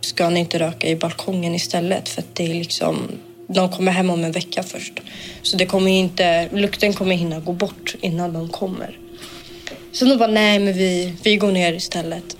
ska 0.00 0.30
ni 0.30 0.40
inte 0.40 0.58
röka 0.58 0.88
i 0.88 0.96
balkongen 0.96 1.54
istället 1.54 2.08
för 2.08 2.22
att 2.22 2.34
det 2.34 2.44
är 2.44 2.54
liksom 2.54 3.08
de 3.46 3.70
kommer 3.70 3.92
hem 3.92 4.10
om 4.10 4.24
en 4.24 4.32
vecka 4.32 4.62
först. 4.62 5.00
Så 5.42 5.56
det 5.56 5.66
kommer 5.66 5.90
inte, 5.90 6.48
lukten 6.52 6.92
kommer 6.92 7.14
hinna 7.14 7.40
gå 7.40 7.52
bort 7.52 7.94
innan 8.00 8.32
de 8.32 8.48
kommer. 8.48 8.98
Så 9.92 10.04
de 10.04 10.16
bara, 10.16 10.30
nej 10.30 10.58
men 10.58 10.74
vi, 10.74 11.14
vi 11.22 11.36
går 11.36 11.52
ner 11.52 11.72
istället. 11.72 12.36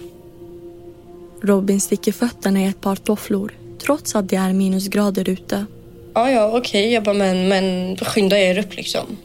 Robin 1.43 1.81
sticker 1.81 2.13
fötterna 2.13 2.61
i 2.61 2.67
ett 2.67 2.81
par 2.81 2.97
tofflor 2.97 3.53
trots 3.87 4.17
att 4.17 4.29
det 4.29 4.37
är 4.37 4.53
minusgrader 4.53 5.29
ute. 5.29 5.67
Ja, 6.15 6.31
ja, 6.31 6.49
okej. 6.49 6.59
Okay. 6.61 6.93
Jag 6.93 7.03
bara, 7.03 7.15
men, 7.15 7.49
men 7.49 7.97
skynda 7.97 8.39
er 8.39 8.59
upp 8.59 8.77
liksom. 8.77 9.17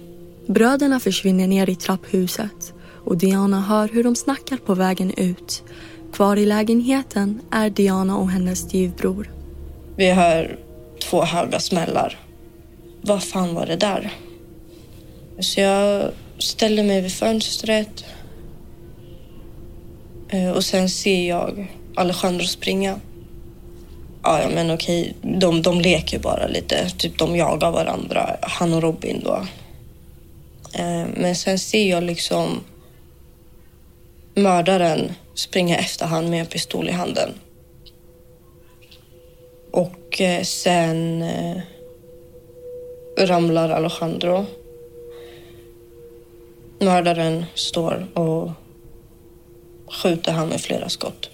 Bröderna 0.47 0.99
försvinner 0.99 1.47
ner 1.47 1.69
i 1.69 1.75
trapphuset 1.75 2.73
och 3.05 3.17
Diana 3.17 3.61
hör 3.61 3.87
hur 3.87 4.03
de 4.03 4.15
snackar 4.15 4.57
på 4.57 4.75
vägen 4.75 5.13
ut. 5.17 5.63
Kvar 6.13 6.37
i 6.37 6.45
lägenheten 6.45 7.41
är 7.51 7.69
Diana 7.69 8.17
och 8.17 8.29
hennes 8.29 8.59
styvbror. 8.59 9.31
Vi 9.95 10.11
hör 10.11 10.59
två 11.01 11.21
höga 11.21 11.59
smällar. 11.59 12.19
Vad 13.01 13.23
fan 13.23 13.55
var 13.55 13.65
det 13.65 13.75
där? 13.75 14.13
Så 15.39 15.61
jag 15.61 16.11
ställer 16.37 16.83
mig 16.83 17.01
vid 17.01 17.13
fönstret 17.13 18.05
eh, 20.29 20.49
och 20.49 20.63
sen 20.63 20.89
ser 20.89 21.27
jag 21.27 21.67
Alejandro 21.95 22.45
springa. 22.45 22.99
Ja, 24.23 24.49
men 24.53 24.71
okej, 24.71 25.15
de, 25.21 25.61
de 25.61 25.81
leker 25.81 26.19
bara 26.19 26.47
lite. 26.47 26.89
Typ 26.89 27.17
de 27.17 27.35
jagar 27.35 27.71
varandra, 27.71 28.37
han 28.41 28.73
och 28.73 28.81
Robin 28.81 29.21
då. 29.23 29.45
Eh, 30.73 31.05
men 31.15 31.35
sen 31.35 31.59
ser 31.59 31.89
jag 31.89 32.03
liksom 32.03 32.59
mördaren 34.35 35.11
springa 35.35 35.77
efter 35.77 36.05
han 36.05 36.29
med 36.29 36.39
en 36.39 36.45
pistol 36.45 36.89
i 36.89 36.91
handen. 36.91 37.29
Och 39.71 40.21
eh, 40.21 40.43
sen 40.43 41.21
eh, 41.21 41.57
ramlar 43.17 43.69
Alejandro. 43.69 44.45
Mördaren 46.79 47.45
står 47.55 48.07
och 48.13 48.51
skjuter 49.91 50.31
han 50.31 50.49
med 50.49 50.61
flera 50.61 50.89
skott. 50.89 51.29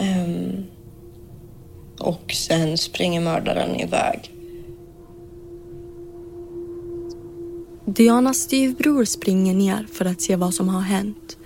Um, 0.00 0.64
och 1.98 2.32
sen 2.32 2.78
springer 2.78 3.20
mördaren 3.20 3.80
iväg. 3.80 4.30
Dianas 7.84 8.38
styvbror 8.38 9.04
springer 9.04 9.54
ner 9.54 9.86
för 9.92 10.04
att 10.04 10.20
se 10.20 10.36
vad 10.36 10.54
som 10.54 10.68
har 10.68 10.80
hänt. 10.80 11.36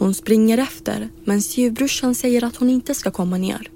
Hon 0.00 0.14
springer 0.14 0.58
efter, 0.58 1.08
men 1.24 1.42
styvbrorsan 1.42 2.14
säger 2.14 2.44
att 2.44 2.56
hon 2.56 2.70
inte 2.70 2.94
ska 2.94 3.10
komma 3.10 3.36
ner. 3.36 3.70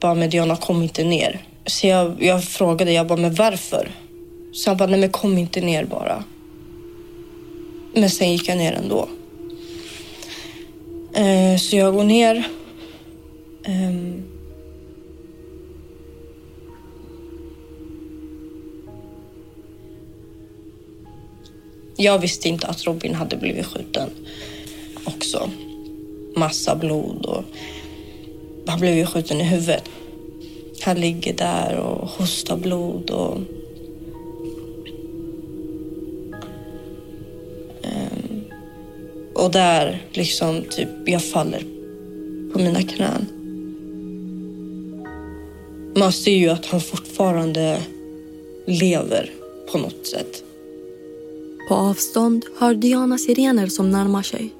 Bara, 0.00 0.14
men 0.14 0.30
Diana 0.30 0.56
kom 0.56 0.82
inte 0.82 1.04
ner. 1.04 1.46
Så 1.66 1.86
jag, 1.86 2.22
jag 2.22 2.44
frågade, 2.44 2.92
jag 2.92 3.06
bara, 3.06 3.18
men 3.20 3.34
varför? 3.34 3.90
Så 4.52 4.70
han 4.70 4.76
bara, 4.76 4.88
nej 4.90 5.00
men 5.00 5.10
kom 5.10 5.38
inte 5.38 5.60
ner 5.60 5.84
bara. 5.84 6.24
Men 7.94 8.10
sen 8.10 8.32
gick 8.32 8.48
jag 8.48 8.58
ner 8.58 8.72
ändå. 8.72 9.08
Eh, 11.14 11.58
så 11.58 11.76
jag 11.76 11.94
går 11.94 12.04
ner. 12.04 12.36
Eh, 13.64 14.20
Jag 21.96 22.18
visste 22.18 22.48
inte 22.48 22.66
att 22.66 22.84
Robin 22.86 23.14
hade 23.14 23.36
blivit 23.36 23.66
skjuten 23.66 24.10
också. 25.04 25.50
Massa 26.36 26.76
blod 26.76 27.26
och 27.26 27.44
han 28.66 28.80
blev 28.80 28.94
ju 28.94 29.06
skjuten 29.06 29.40
i 29.40 29.44
huvudet. 29.44 29.84
Han 30.80 31.00
ligger 31.00 31.34
där 31.34 31.76
och 31.76 32.08
hostar 32.08 32.56
blod 32.56 33.10
och... 33.10 33.38
Ehm, 37.82 38.44
och 39.34 39.50
där 39.50 40.02
liksom 40.12 40.62
typ 40.70 40.88
jag 41.06 41.24
faller 41.24 41.62
på 42.52 42.58
mina 42.58 42.82
knän. 42.82 43.26
Man 45.96 46.12
ser 46.12 46.36
ju 46.36 46.48
att 46.48 46.66
han 46.66 46.80
fortfarande 46.80 47.82
lever 48.66 49.30
på 49.72 49.78
något 49.78 50.06
sätt. 50.06 50.44
På 51.68 51.74
avstånd 51.74 52.44
hör 52.58 52.74
Diana 52.74 53.18
sirener 53.18 53.66
som 53.66 53.90
närmar 53.90 54.22
sig. 54.22 54.52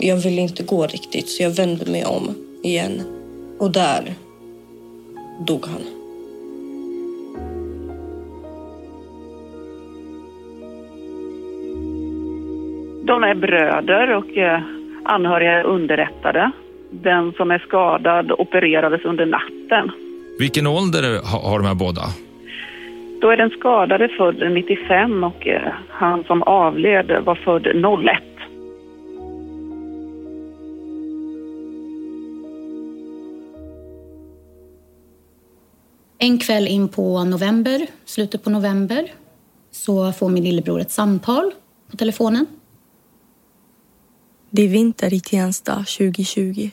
Jag 0.00 0.16
ville 0.16 0.40
inte 0.40 0.62
gå 0.62 0.86
riktigt 0.86 1.28
så 1.28 1.42
jag 1.42 1.50
vände 1.50 1.90
mig 1.90 2.04
om 2.04 2.34
igen. 2.62 3.02
Och 3.58 3.72
där 3.72 4.14
dog 5.46 5.66
han. 5.66 5.82
De 13.06 13.24
är 13.24 13.34
bröder 13.34 14.14
och 14.14 14.36
eh, 14.36 14.60
anhöriga 15.04 15.52
är 15.52 15.64
underrättade. 15.64 16.50
Den 16.90 17.32
som 17.32 17.50
är 17.50 17.58
skadad 17.58 18.32
opererades 18.32 19.04
under 19.04 19.26
natten. 19.26 19.90
Vilken 20.38 20.66
ålder 20.66 21.02
har 21.24 21.58
de 21.58 21.66
här 21.66 21.74
båda? 21.74 22.02
Då 23.20 23.30
är 23.30 23.36
den 23.36 23.50
skadade 23.50 24.08
född 24.08 24.52
95 24.52 25.24
och 25.24 25.46
eh, 25.46 25.72
han 25.88 26.24
som 26.24 26.42
avled 26.42 27.24
var 27.24 27.34
född 27.34 27.66
01. 27.66 28.27
En 36.18 36.38
kväll 36.38 36.66
in 36.66 36.88
på 36.88 37.24
november, 37.24 37.86
slutet 38.04 38.42
på 38.42 38.50
november, 38.50 39.14
så 39.70 40.12
får 40.12 40.28
min 40.28 40.44
lillebror 40.44 40.80
ett 40.80 40.90
samtal 40.90 41.52
på 41.90 41.96
telefonen. 41.96 42.46
Det 44.50 44.62
är 44.62 44.68
vinter 44.68 45.14
i 45.14 45.20
Tensta 45.20 45.74
2020. 45.74 46.70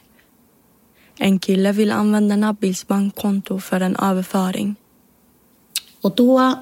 En 1.18 1.40
kille 1.40 1.72
vill 1.72 1.92
använda 1.92 2.36
Nabils 2.36 2.88
bankkonto 2.88 3.60
för 3.60 3.82
en 3.82 3.96
överföring. 3.96 4.76
Och 6.02 6.16
då 6.16 6.54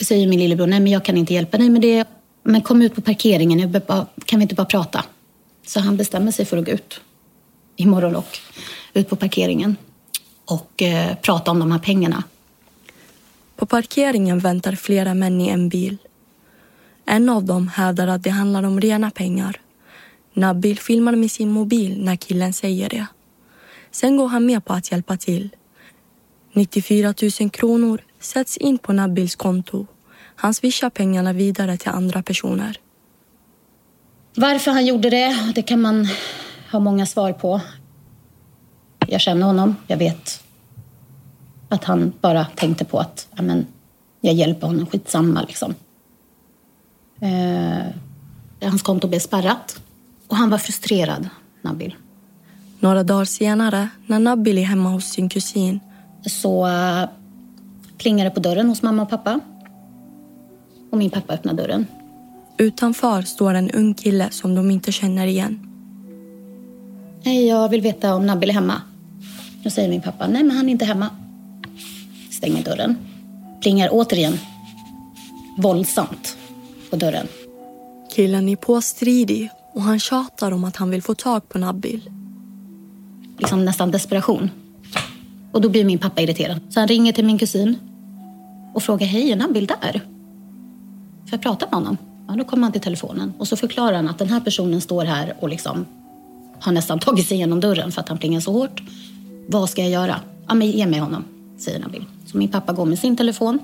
säger 0.00 0.28
min 0.28 0.38
lillebror, 0.38 0.66
nej 0.66 0.80
men 0.80 0.92
jag 0.92 1.04
kan 1.04 1.16
inte 1.16 1.34
hjälpa 1.34 1.58
dig 1.58 1.70
med 1.70 1.82
det. 1.82 2.08
Men 2.42 2.62
kom 2.62 2.82
ut 2.82 2.94
på 2.94 3.00
parkeringen, 3.00 3.58
jag 3.58 3.70
bara- 3.70 4.06
kan 4.24 4.38
vi 4.38 4.42
inte 4.42 4.54
bara 4.54 4.66
prata? 4.66 5.04
Så 5.66 5.80
han 5.80 5.96
bestämmer 5.96 6.32
sig 6.32 6.44
för 6.44 6.56
att 6.56 6.64
gå 6.64 6.72
ut 6.72 7.00
i 7.76 7.86
morgonrock, 7.86 8.40
ut 8.94 9.08
på 9.08 9.16
parkeringen 9.16 9.76
och 10.44 10.82
eh, 10.82 11.16
prata 11.16 11.50
om 11.50 11.58
de 11.58 11.72
här 11.72 11.78
pengarna. 11.78 12.24
På 13.56 13.66
parkeringen 13.66 14.38
väntar 14.38 14.72
flera 14.72 15.14
män 15.14 15.40
i 15.40 15.48
en 15.48 15.68
bil. 15.68 15.98
En 17.04 17.28
av 17.28 17.44
dem 17.44 17.68
hävdar 17.68 18.08
att 18.08 18.22
det 18.22 18.30
handlar 18.30 18.62
om 18.62 18.80
rena 18.80 19.10
pengar. 19.10 19.60
Nabil 20.32 20.78
filmar 20.78 21.12
med 21.12 21.30
sin 21.30 21.50
mobil 21.50 22.04
när 22.04 22.16
killen 22.16 22.52
säger 22.52 22.88
det. 22.88 23.06
Sen 23.90 24.16
går 24.16 24.28
han 24.28 24.46
med 24.46 24.64
på 24.64 24.72
att 24.72 24.92
hjälpa 24.92 25.16
till. 25.16 25.50
94 26.52 27.14
000 27.40 27.50
kronor 27.50 28.00
sätts 28.20 28.56
in 28.56 28.78
på 28.78 28.92
Nabils 28.92 29.36
konto. 29.36 29.86
Han 30.34 30.54
swishar 30.54 30.90
pengarna 30.90 31.32
vidare 31.32 31.76
till 31.76 31.90
andra 31.90 32.22
personer. 32.22 32.76
Varför 34.36 34.70
han 34.70 34.86
gjorde 34.86 35.10
det, 35.10 35.52
det 35.54 35.62
kan 35.62 35.80
man 35.80 36.08
ha 36.72 36.80
många 36.80 37.06
svar 37.06 37.32
på. 37.32 37.60
Jag 39.12 39.20
känner 39.20 39.46
honom, 39.46 39.76
jag 39.86 39.96
vet 39.96 40.44
att 41.68 41.84
han 41.84 42.12
bara 42.20 42.44
tänkte 42.44 42.84
på 42.84 42.98
att 42.98 43.28
ja, 43.36 43.42
men, 43.42 43.66
jag 44.20 44.34
hjälper 44.34 44.66
honom, 44.66 44.86
skitsamma 44.86 45.42
liksom. 45.42 45.74
Eh, 47.20 47.86
hans 48.62 48.82
konto 48.82 49.08
blev 49.08 49.18
spärrat 49.18 49.80
och 50.28 50.36
han 50.36 50.50
var 50.50 50.58
frustrerad, 50.58 51.28
Nabil. 51.62 51.94
Några 52.80 53.02
dagar 53.02 53.24
senare, 53.24 53.88
när 54.06 54.18
Nabil 54.18 54.58
är 54.58 54.62
hemma 54.62 54.88
hos 54.88 55.04
sin 55.04 55.28
kusin 55.28 55.80
Så 56.26 56.66
eh, 56.66 57.08
plingar 57.98 58.24
det 58.24 58.30
på 58.30 58.40
dörren 58.40 58.68
hos 58.68 58.82
mamma 58.82 59.02
och 59.02 59.10
pappa. 59.10 59.40
Och 60.90 60.98
min 60.98 61.10
pappa 61.10 61.34
öppnar 61.34 61.54
dörren. 61.54 61.86
Utanför 62.56 63.22
står 63.22 63.54
en 63.54 63.70
ung 63.70 63.94
kille 63.94 64.30
som 64.30 64.54
de 64.54 64.70
inte 64.70 64.92
känner 64.92 65.26
igen. 65.26 65.68
Hej, 67.24 67.46
jag 67.46 67.68
vill 67.68 67.80
veta 67.80 68.14
om 68.14 68.26
Nabil 68.26 68.50
är 68.50 68.54
hemma. 68.54 68.82
Då 69.62 69.70
säger 69.70 69.88
min 69.88 70.02
pappa, 70.02 70.26
nej 70.26 70.42
men 70.42 70.56
han 70.56 70.68
är 70.68 70.72
inte 70.72 70.84
hemma. 70.84 71.10
Stänger 72.30 72.64
dörren. 72.64 72.96
Plingar 73.60 73.88
återigen 73.92 74.38
våldsamt 75.58 76.36
på 76.90 76.96
dörren. 76.96 77.26
Killen 78.14 78.48
är 78.48 78.56
påstridig 78.56 79.50
och 79.72 79.82
han 79.82 79.98
tjatar 79.98 80.52
om 80.52 80.64
att 80.64 80.76
han 80.76 80.90
vill 80.90 81.02
få 81.02 81.14
tag 81.14 81.48
på 81.48 81.58
Nabil. 81.58 82.10
Liksom 83.38 83.64
nästan 83.64 83.90
desperation. 83.90 84.50
Och 85.52 85.60
då 85.60 85.68
blir 85.68 85.84
min 85.84 85.98
pappa 85.98 86.22
irriterad. 86.22 86.60
Så 86.70 86.80
han 86.80 86.88
ringer 86.88 87.12
till 87.12 87.24
min 87.24 87.38
kusin 87.38 87.78
och 88.74 88.82
frågar, 88.82 89.06
hej 89.06 89.32
är 89.32 89.36
Nabil 89.36 89.66
där? 89.66 89.92
Får 89.92 91.30
jag 91.30 91.42
prata 91.42 91.66
med 91.66 91.74
honom? 91.74 91.96
Ja, 92.28 92.34
då 92.34 92.44
kommer 92.44 92.62
han 92.62 92.72
till 92.72 92.80
telefonen 92.80 93.32
och 93.38 93.48
så 93.48 93.56
förklarar 93.56 93.96
han 93.96 94.08
att 94.08 94.18
den 94.18 94.28
här 94.28 94.40
personen 94.40 94.80
står 94.80 95.04
här 95.04 95.34
och 95.40 95.48
liksom 95.48 95.86
har 96.60 96.72
nästan 96.72 96.98
tagit 96.98 97.26
sig 97.26 97.36
igenom 97.36 97.60
dörren 97.60 97.92
för 97.92 98.00
att 98.00 98.08
han 98.08 98.18
plingar 98.18 98.40
så 98.40 98.52
hårt. 98.52 98.82
Vad 99.46 99.70
ska 99.70 99.82
jag 99.82 99.90
göra? 99.90 100.20
Ja, 100.48 100.54
men 100.54 100.70
ge 100.70 100.86
mig 100.86 101.00
honom, 101.00 101.24
säger 101.58 101.80
Nabil. 101.80 102.04
Så 102.26 102.38
min 102.38 102.48
pappa 102.48 102.72
går 102.72 102.86
med 102.86 102.98
sin 102.98 103.16
telefon 103.16 103.58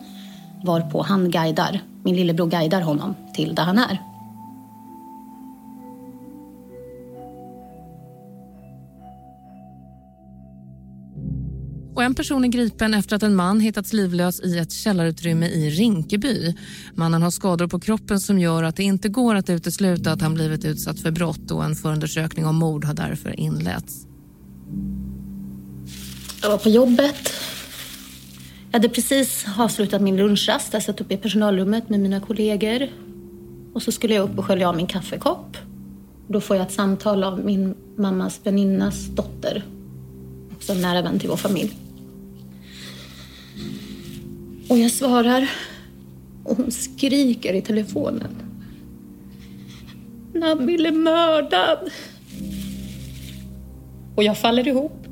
varpå 0.64 1.03
han 1.03 1.31
guidar, 1.31 1.81
min 2.03 2.17
lillebror 2.17 2.47
guidar 2.47 2.81
honom 2.81 3.14
till 3.35 3.55
där 3.55 3.62
han 3.62 3.79
är. 3.79 3.99
Och 11.95 12.05
en 12.05 12.14
person 12.14 12.45
är 12.45 12.49
gripen 12.49 12.95
efter 12.95 13.17
att 13.17 13.23
en 13.23 13.37
man 13.37 13.61
hittats 13.61 13.93
livlös 13.93 14.41
i 14.41 14.59
ett 14.59 14.73
källarutrymme 14.73 15.47
i 15.47 15.71
Rinkeby. 15.71 16.55
Mannen 16.95 17.23
har 17.23 17.31
skador 17.31 17.67
på 17.67 17.81
kroppen 17.81 18.21
som 18.21 18.38
gör 18.38 18.62
att 18.62 18.77
det 18.77 18.83
inte 18.83 19.09
går 19.09 19.35
att 19.35 19.51
utesluta 19.51 20.12
att 20.12 20.23
han 20.23 20.35
blivit 20.35 20.64
utsatt 20.64 21.01
för 21.01 21.11
brott 21.11 21.51
och 21.51 21.64
en 21.64 21.75
förundersökning 21.75 22.47
om 22.47 22.57
mord 22.57 22.85
har 22.85 22.95
därför 22.95 23.41
inletts. 23.41 24.08
Jag 26.42 26.51
var 26.51 26.59
på 26.59 26.68
jobbet. 26.68 27.33
Jag 28.70 28.79
hade 28.79 28.88
precis 28.88 29.46
avslutat 29.59 30.03
min 30.03 30.16
lunchrast. 30.16 30.72
Jag 30.72 30.83
satt 30.83 31.01
uppe 31.01 31.14
i 31.14 31.16
personalrummet 31.16 31.88
med 31.88 32.01
mina 32.01 32.20
kollegor. 32.20 32.88
Och 33.74 33.83
så 33.83 33.92
skulle 33.92 34.14
jag 34.14 34.31
upp 34.31 34.38
och 34.38 34.44
skölja 34.44 34.68
av 34.68 34.77
min 34.77 34.87
kaffekopp. 34.87 35.57
Då 36.29 36.40
får 36.40 36.57
jag 36.57 36.66
ett 36.66 36.72
samtal 36.72 37.24
av 37.24 37.44
min 37.44 37.74
mammas 37.96 38.40
väninnas 38.44 39.07
dotter. 39.07 39.64
Också 40.57 40.72
en 40.72 40.81
nära 40.81 41.03
vän 41.03 41.18
till 41.18 41.29
vår 41.29 41.37
familj. 41.37 41.77
Och 44.68 44.79
jag 44.79 44.90
svarar. 44.90 45.51
Och 46.44 46.57
hon 46.57 46.70
skriker 46.70 47.55
i 47.55 47.62
telefonen. 47.62 48.37
Nabil 50.35 50.87
är 50.87 50.92
mördad. 50.92 51.90
Och 54.14 54.22
jag 54.22 54.38
faller 54.38 54.68
ihop. 54.68 55.08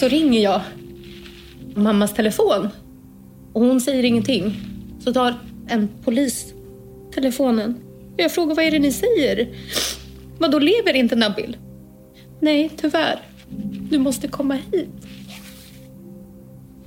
Så 0.00 0.08
ringer 0.08 0.40
jag 0.40 0.60
mammas 1.74 2.14
telefon 2.14 2.68
och 3.52 3.60
hon 3.60 3.80
säger 3.80 4.04
ingenting. 4.04 4.56
Så 5.04 5.12
tar 5.12 5.34
en 5.68 5.88
polis 6.04 6.54
telefonen. 7.14 7.76
Jag 8.16 8.32
frågar 8.32 8.54
vad 8.54 8.64
är 8.64 8.70
det 8.70 8.78
ni 8.78 8.92
säger? 8.92 9.48
Vad 10.38 10.50
då 10.50 10.58
lever 10.58 10.94
inte 10.94 11.16
Nabil? 11.16 11.56
Nej, 12.40 12.70
tyvärr. 12.76 13.22
Du 13.90 13.98
måste 13.98 14.28
komma 14.28 14.58
hit. 14.72 14.88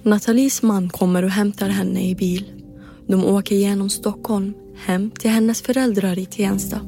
Nathalies 0.03 0.61
man 0.61 0.89
kommer 0.89 1.23
och 1.23 1.31
hämtar 1.31 1.69
henne 1.69 2.09
i 2.09 2.15
bil. 2.15 2.51
De 3.07 3.25
åker 3.25 3.55
genom 3.55 3.89
Stockholm 3.89 4.53
hem 4.85 5.11
till 5.11 5.29
hennes 5.31 5.61
föräldrar 5.61 6.19
i 6.19 6.25
Tensta. 6.25 6.79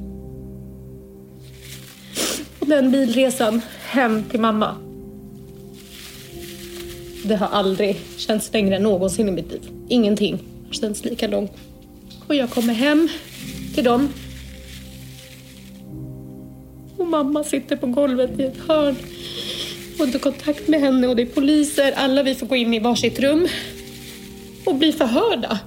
Och 2.59 2.67
den 2.67 2.91
bilresan 2.91 3.61
hem 3.89 4.23
till 4.23 4.39
mamma. 4.39 4.84
Det 7.27 7.35
har 7.35 7.47
aldrig 7.47 7.97
känts 8.17 8.53
längre 8.53 8.75
än 8.75 8.83
någonsin 8.83 9.29
i 9.29 9.31
mitt 9.31 9.51
liv. 9.51 9.61
Ingenting 9.89 10.39
har 10.67 10.73
känts 10.73 11.05
lika 11.05 11.27
långt. 11.27 11.51
Och 12.27 12.35
jag 12.35 12.49
kommer 12.49 12.73
hem 12.73 13.09
till 13.75 13.83
dem. 13.83 14.09
Och 16.97 17.07
mamma 17.07 17.43
sitter 17.43 17.75
på 17.75 17.87
golvet 17.87 18.39
i 18.39 18.43
ett 18.43 18.57
hörn. 18.67 18.95
Får 19.97 20.05
inte 20.05 20.19
kontakt 20.19 20.67
med 20.67 20.79
henne 20.79 21.07
och 21.07 21.15
det 21.15 21.21
är 21.21 21.25
poliser. 21.25 21.91
Alla 21.95 22.23
vi 22.23 22.35
får 22.35 22.47
gå 22.47 22.55
in 22.55 22.73
i 22.73 22.79
varsitt 22.79 23.19
rum. 23.19 23.47
Och 24.65 24.75
bli 24.75 24.91
förhörda. 24.91 25.59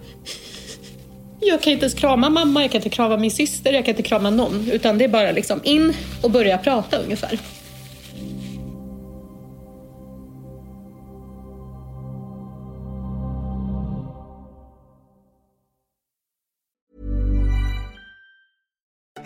Jag 1.41 1.63
kan 1.63 1.73
inte 1.73 1.85
ens 1.85 1.95
krama 1.95 2.31
mamma, 2.31 2.63
jag 2.63 2.71
kan 2.71 2.79
inte 2.79 2.89
krama 2.89 3.17
min 3.17 3.31
syster, 3.31 3.73
jag 3.73 3.85
kan 3.85 3.93
inte 3.93 4.03
krama 4.03 4.31
någon. 4.31 4.71
Utan 4.71 4.99
det 4.99 5.05
är 5.05 5.09
bara 5.09 5.33
liksom 5.33 5.61
in 5.65 5.95
och 6.23 6.31
börja 6.31 6.59
prata 6.59 6.97
ungefär. 6.97 7.39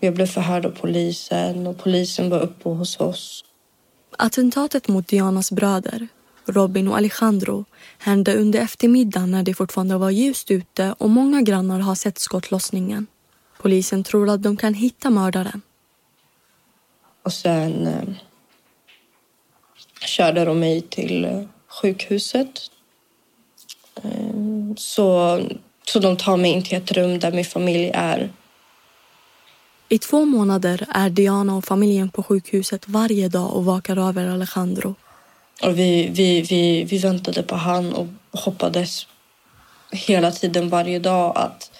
Jag 0.00 0.14
blev 0.14 0.26
förhörd 0.26 0.66
av 0.66 0.70
polisen 0.70 1.66
och 1.66 1.78
polisen 1.78 2.30
var 2.30 2.40
uppe 2.40 2.68
hos 2.68 3.00
oss. 3.00 3.44
Attentatet 4.18 4.88
mot 4.88 5.08
Dianas 5.08 5.52
bröder, 5.52 6.08
Robin 6.44 6.88
och 6.88 6.96
Alejandro, 6.96 7.64
hände 7.98 8.34
under 8.34 8.60
eftermiddagen 8.60 9.30
när 9.30 9.42
det 9.42 9.54
fortfarande 9.54 9.96
var 9.96 10.10
ljust 10.10 10.50
ute 10.50 10.94
och 10.98 11.10
många 11.10 11.42
grannar 11.42 11.80
har 11.80 11.94
sett 11.94 12.18
skottlossningen. 12.18 13.06
Polisen 13.62 14.04
tror 14.04 14.30
att 14.30 14.42
de 14.42 14.56
kan 14.56 14.74
hitta 14.74 15.10
mördaren. 15.10 15.62
Och 17.22 17.32
sen 17.32 17.86
eh, 17.86 18.08
körde 20.00 20.44
de 20.44 20.60
mig 20.60 20.80
till 20.80 21.24
eh, 21.24 21.42
sjukhuset. 21.68 22.60
Eh, 24.02 24.74
så, 24.76 25.40
så 25.86 25.98
de 25.98 26.16
tar 26.16 26.36
mig 26.36 26.50
in 26.50 26.62
till 26.62 26.78
ett 26.78 26.92
rum 26.92 27.18
där 27.18 27.32
min 27.32 27.44
familj 27.44 27.90
är. 27.94 28.30
I 29.88 29.98
två 29.98 30.24
månader 30.24 30.86
är 30.94 31.10
Diana 31.10 31.56
och 31.56 31.64
familjen 31.64 32.08
på 32.08 32.22
sjukhuset 32.22 32.88
varje 32.88 33.28
dag 33.28 33.52
och 33.56 33.64
vakar 33.64 34.08
över 34.08 34.28
Alejandro. 34.28 34.94
Och 35.62 35.78
vi, 35.78 36.08
vi, 36.08 36.42
vi, 36.42 36.84
vi 36.84 36.98
väntade 36.98 37.42
på 37.42 37.56
han 37.56 37.92
och 37.92 38.06
hoppades 38.30 39.06
hela 39.90 40.30
tiden 40.32 40.68
varje 40.68 40.98
dag 40.98 41.32
att 41.36 41.70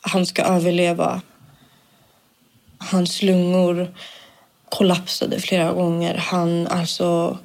han 0.00 0.26
ska 0.26 0.42
överleva. 0.42 1.20
Hans 2.78 3.22
lungor 3.22 3.94
kollapsade 4.68 5.40
flera 5.40 5.72
gånger. 5.72 6.14
Han, 6.14 6.66
alltså, 6.66 7.38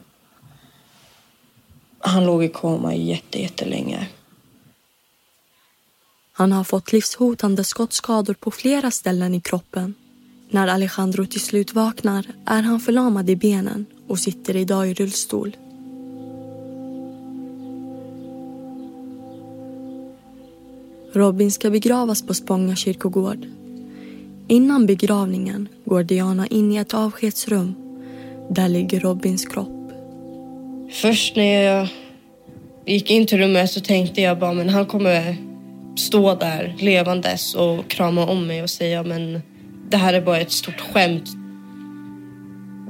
han 1.99 2.25
låg 2.25 2.43
i 2.43 2.49
koma 2.49 2.95
jätte, 2.95 3.41
jättelänge. 3.41 4.07
Han 6.33 6.51
har 6.51 6.63
fått 6.63 6.91
livshotande 6.91 7.63
skottskador 7.63 8.33
på 8.33 8.51
flera 8.51 8.91
ställen 8.91 9.35
i 9.35 9.41
kroppen. 9.41 9.93
När 10.49 10.67
Alejandro 10.67 11.25
till 11.25 11.41
slut 11.41 11.73
vaknar 11.73 12.25
är 12.45 12.61
han 12.61 12.79
förlamad 12.79 13.29
i 13.29 13.35
benen 13.35 13.85
och 14.07 14.19
sitter 14.19 14.55
idag 14.55 14.89
i 14.89 14.93
rullstol. 14.93 15.57
Robin 21.13 21.51
ska 21.51 21.69
begravas 21.69 22.27
på 22.27 22.33
Spånga 22.33 22.75
kyrkogård. 22.75 23.45
Innan 24.47 24.85
begravningen 24.85 25.67
går 25.85 26.03
Diana 26.03 26.47
in 26.47 26.71
i 26.71 26.77
ett 26.77 26.93
avskedsrum. 26.93 27.75
Där 28.49 28.69
ligger 28.69 28.99
Robins 28.99 29.45
kropp. 29.45 29.91
Först 30.91 31.35
när 31.35 31.63
jag 31.63 31.87
gick 32.85 33.11
in 33.11 33.27
till 33.27 33.37
rummet 33.37 33.71
så 33.71 33.81
tänkte 33.81 34.21
jag 34.21 34.39
bara 34.39 34.53
men 34.53 34.69
han 34.69 34.85
kommer 34.85 35.50
stå 35.95 36.35
där 36.35 36.75
levandes 36.77 37.55
och 37.55 37.89
krama 37.89 38.25
om 38.25 38.47
mig 38.47 38.63
och 38.63 38.69
säga 38.69 39.03
men 39.03 39.41
det 39.89 39.97
här 39.97 40.13
är 40.13 40.21
bara 40.21 40.37
ett 40.39 40.51
stort 40.51 40.81
skämt. 40.81 41.29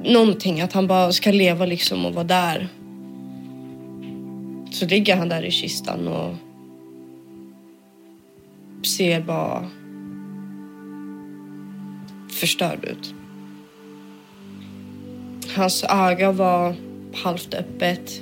Någonting, 0.03 0.61
att 0.61 0.73
han 0.73 0.87
bara 0.87 1.11
ska 1.11 1.31
leva 1.31 1.65
liksom 1.65 2.05
och 2.05 2.13
vara 2.13 2.23
där. 2.23 2.67
Så 4.71 4.85
ligger 4.85 5.15
han 5.15 5.29
där 5.29 5.45
i 5.45 5.51
kistan 5.51 6.07
och 6.07 6.35
ser 8.87 9.21
bara 9.21 9.69
förstörd 12.29 12.85
ut. 12.85 13.13
Hans 15.55 15.83
öga 15.83 16.31
var 16.31 16.75
halvt 17.23 17.53
öppet. 17.53 18.21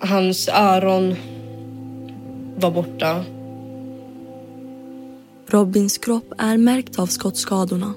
Hans 0.00 0.48
öron 0.48 1.16
var 2.60 2.70
borta. 2.70 3.24
Robins 5.50 5.98
kropp 5.98 6.32
är 6.38 6.56
märkt 6.56 6.98
av 6.98 7.06
skottskadorna. 7.06 7.94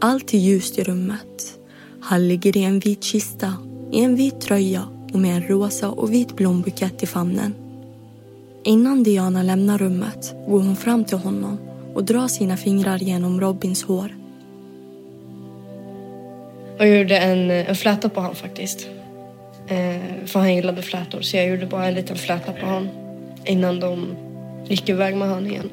Allt 0.00 0.34
är 0.34 0.38
ljust 0.38 0.78
i 0.78 0.84
rummet. 0.84 1.58
Han 2.00 2.28
ligger 2.28 2.56
i 2.56 2.64
en 2.64 2.78
vit 2.78 3.04
kista, 3.04 3.54
i 3.92 4.04
en 4.04 4.16
vit 4.16 4.40
tröja 4.40 4.82
och 5.12 5.20
med 5.20 5.36
en 5.36 5.48
rosa 5.48 5.90
och 5.90 6.12
vit 6.12 6.36
blombukett 6.36 7.02
i 7.02 7.06
famnen. 7.06 7.54
Innan 8.64 9.02
Diana 9.02 9.42
lämnar 9.42 9.78
rummet 9.78 10.34
går 10.48 10.60
hon 10.60 10.76
fram 10.76 11.04
till 11.04 11.18
honom 11.18 11.58
och 11.94 12.04
drar 12.04 12.28
sina 12.28 12.56
fingrar 12.56 12.98
genom 12.98 13.40
Robins 13.40 13.82
hår. 13.82 14.16
Jag 16.78 16.98
gjorde 16.98 17.18
en, 17.18 17.50
en 17.50 17.76
fläta 17.76 18.08
på 18.08 18.20
honom 18.20 18.36
faktiskt. 18.36 18.88
Eh, 19.68 20.26
för 20.26 20.38
han 20.40 20.54
gillade 20.54 20.82
flätor 20.82 21.20
så 21.20 21.36
jag 21.36 21.48
gjorde 21.48 21.66
bara 21.66 21.86
en 21.86 21.94
liten 21.94 22.16
fläta 22.16 22.52
på 22.52 22.66
honom 22.66 23.07
innan 23.48 23.80
de 23.80 24.16
gick 24.68 24.88
iväg 24.88 25.16
med 25.16 25.28
honom 25.28 25.46
igen. 25.46 25.70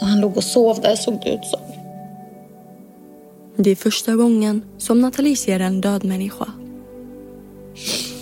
När 0.00 0.08
han 0.08 0.20
låg 0.20 0.36
och 0.36 0.44
sov 0.44 0.80
där 0.80 0.96
såg 0.96 1.20
det 1.24 1.30
ut 1.30 1.44
som. 1.44 1.60
Det 3.56 3.70
är 3.70 3.76
första 3.76 4.16
gången 4.16 4.62
som 4.78 5.00
Nathalie 5.00 5.36
ser 5.36 5.60
en 5.60 5.80
död 5.80 6.04
människa. 6.04 6.46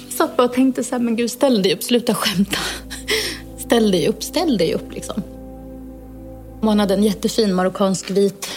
Jag 0.05 0.13
satt 0.13 0.37
bara 0.37 0.47
och 0.47 0.53
tänkte 0.53 0.85
så 0.85 0.95
här, 0.95 1.03
men 1.03 1.17
gud 1.17 1.31
ställ 1.31 1.63
dig 1.63 1.75
upp, 1.75 1.83
sluta 1.83 2.15
skämta. 2.15 2.59
Ställ 3.59 3.91
dig 3.91 4.09
upp, 4.09 4.23
ställ 4.23 4.59
dig 4.59 4.75
upp 4.75 4.93
liksom. 4.95 5.23
Och 6.61 6.69
han 6.69 6.81
hade 6.81 6.95
en 6.95 7.05
jättefin 7.05 7.55
marockansk 7.55 8.11
vit 8.11 8.49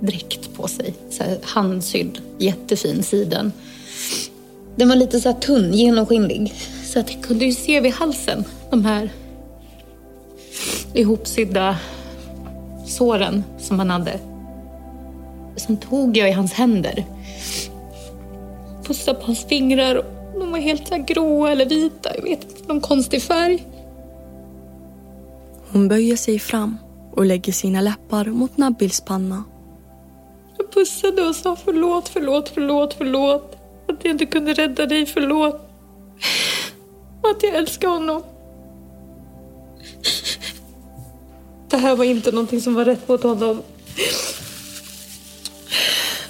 dräkt 0.00 0.54
på 0.54 0.68
sig. 0.68 0.94
Så 1.10 1.22
här, 1.22 1.38
handsydd, 1.42 2.18
jättefin 2.38 3.02
siden. 3.02 3.52
Den 4.76 4.88
var 4.88 4.96
lite 4.96 5.20
så 5.20 5.28
här 5.28 5.40
tunn, 5.40 5.74
genomskinlig. 5.74 6.54
Så 6.84 7.00
att 7.00 7.10
jag 7.10 7.22
kunde 7.22 7.44
ju 7.44 7.52
se 7.52 7.80
vid 7.80 7.92
halsen 7.92 8.44
de 8.70 8.84
här 8.84 9.10
ihopsydda 10.94 11.78
såren 12.86 13.44
som 13.58 13.78
han 13.78 13.90
hade. 13.90 14.20
Sen 15.56 15.76
tog 15.76 16.16
jag 16.16 16.28
i 16.28 16.32
hans 16.32 16.52
händer. 16.52 17.04
Pussade 18.84 19.20
på 19.20 19.26
hans 19.26 19.44
fingrar. 19.44 20.04
De 20.38 20.50
var 20.50 20.58
helt 20.58 20.88
så 20.88 20.96
gråa 20.96 21.52
eller 21.52 21.66
vita. 21.66 22.16
Jag 22.16 22.22
vet 22.22 22.42
inte, 22.42 22.68
någon 22.68 22.80
konstig 22.80 23.22
färg. 23.22 23.66
Hon 25.72 25.88
böjer 25.88 26.16
sig 26.16 26.38
fram 26.38 26.76
och 27.12 27.24
lägger 27.24 27.52
sina 27.52 27.80
läppar 27.80 28.24
mot 28.24 28.56
Nabils 28.56 29.00
panna. 29.00 29.44
Jag 30.60 30.70
pussade 30.70 31.22
och 31.22 31.36
sa 31.36 31.56
förlåt, 31.56 32.08
förlåt, 32.08 32.48
förlåt, 32.48 32.94
förlåt. 32.98 33.56
Att 33.88 34.04
jag 34.04 34.10
inte 34.10 34.26
kunde 34.26 34.54
rädda 34.54 34.86
dig, 34.86 35.06
förlåt. 35.06 35.54
Och 37.22 37.30
Att 37.30 37.42
jag 37.42 37.54
älskar 37.54 37.88
honom. 37.88 38.22
det 41.70 41.76
här 41.76 41.96
var 41.96 42.04
inte 42.04 42.32
någonting 42.32 42.60
som 42.60 42.74
var 42.74 42.84
rätt 42.84 43.08
mot 43.08 43.22
honom. 43.22 43.62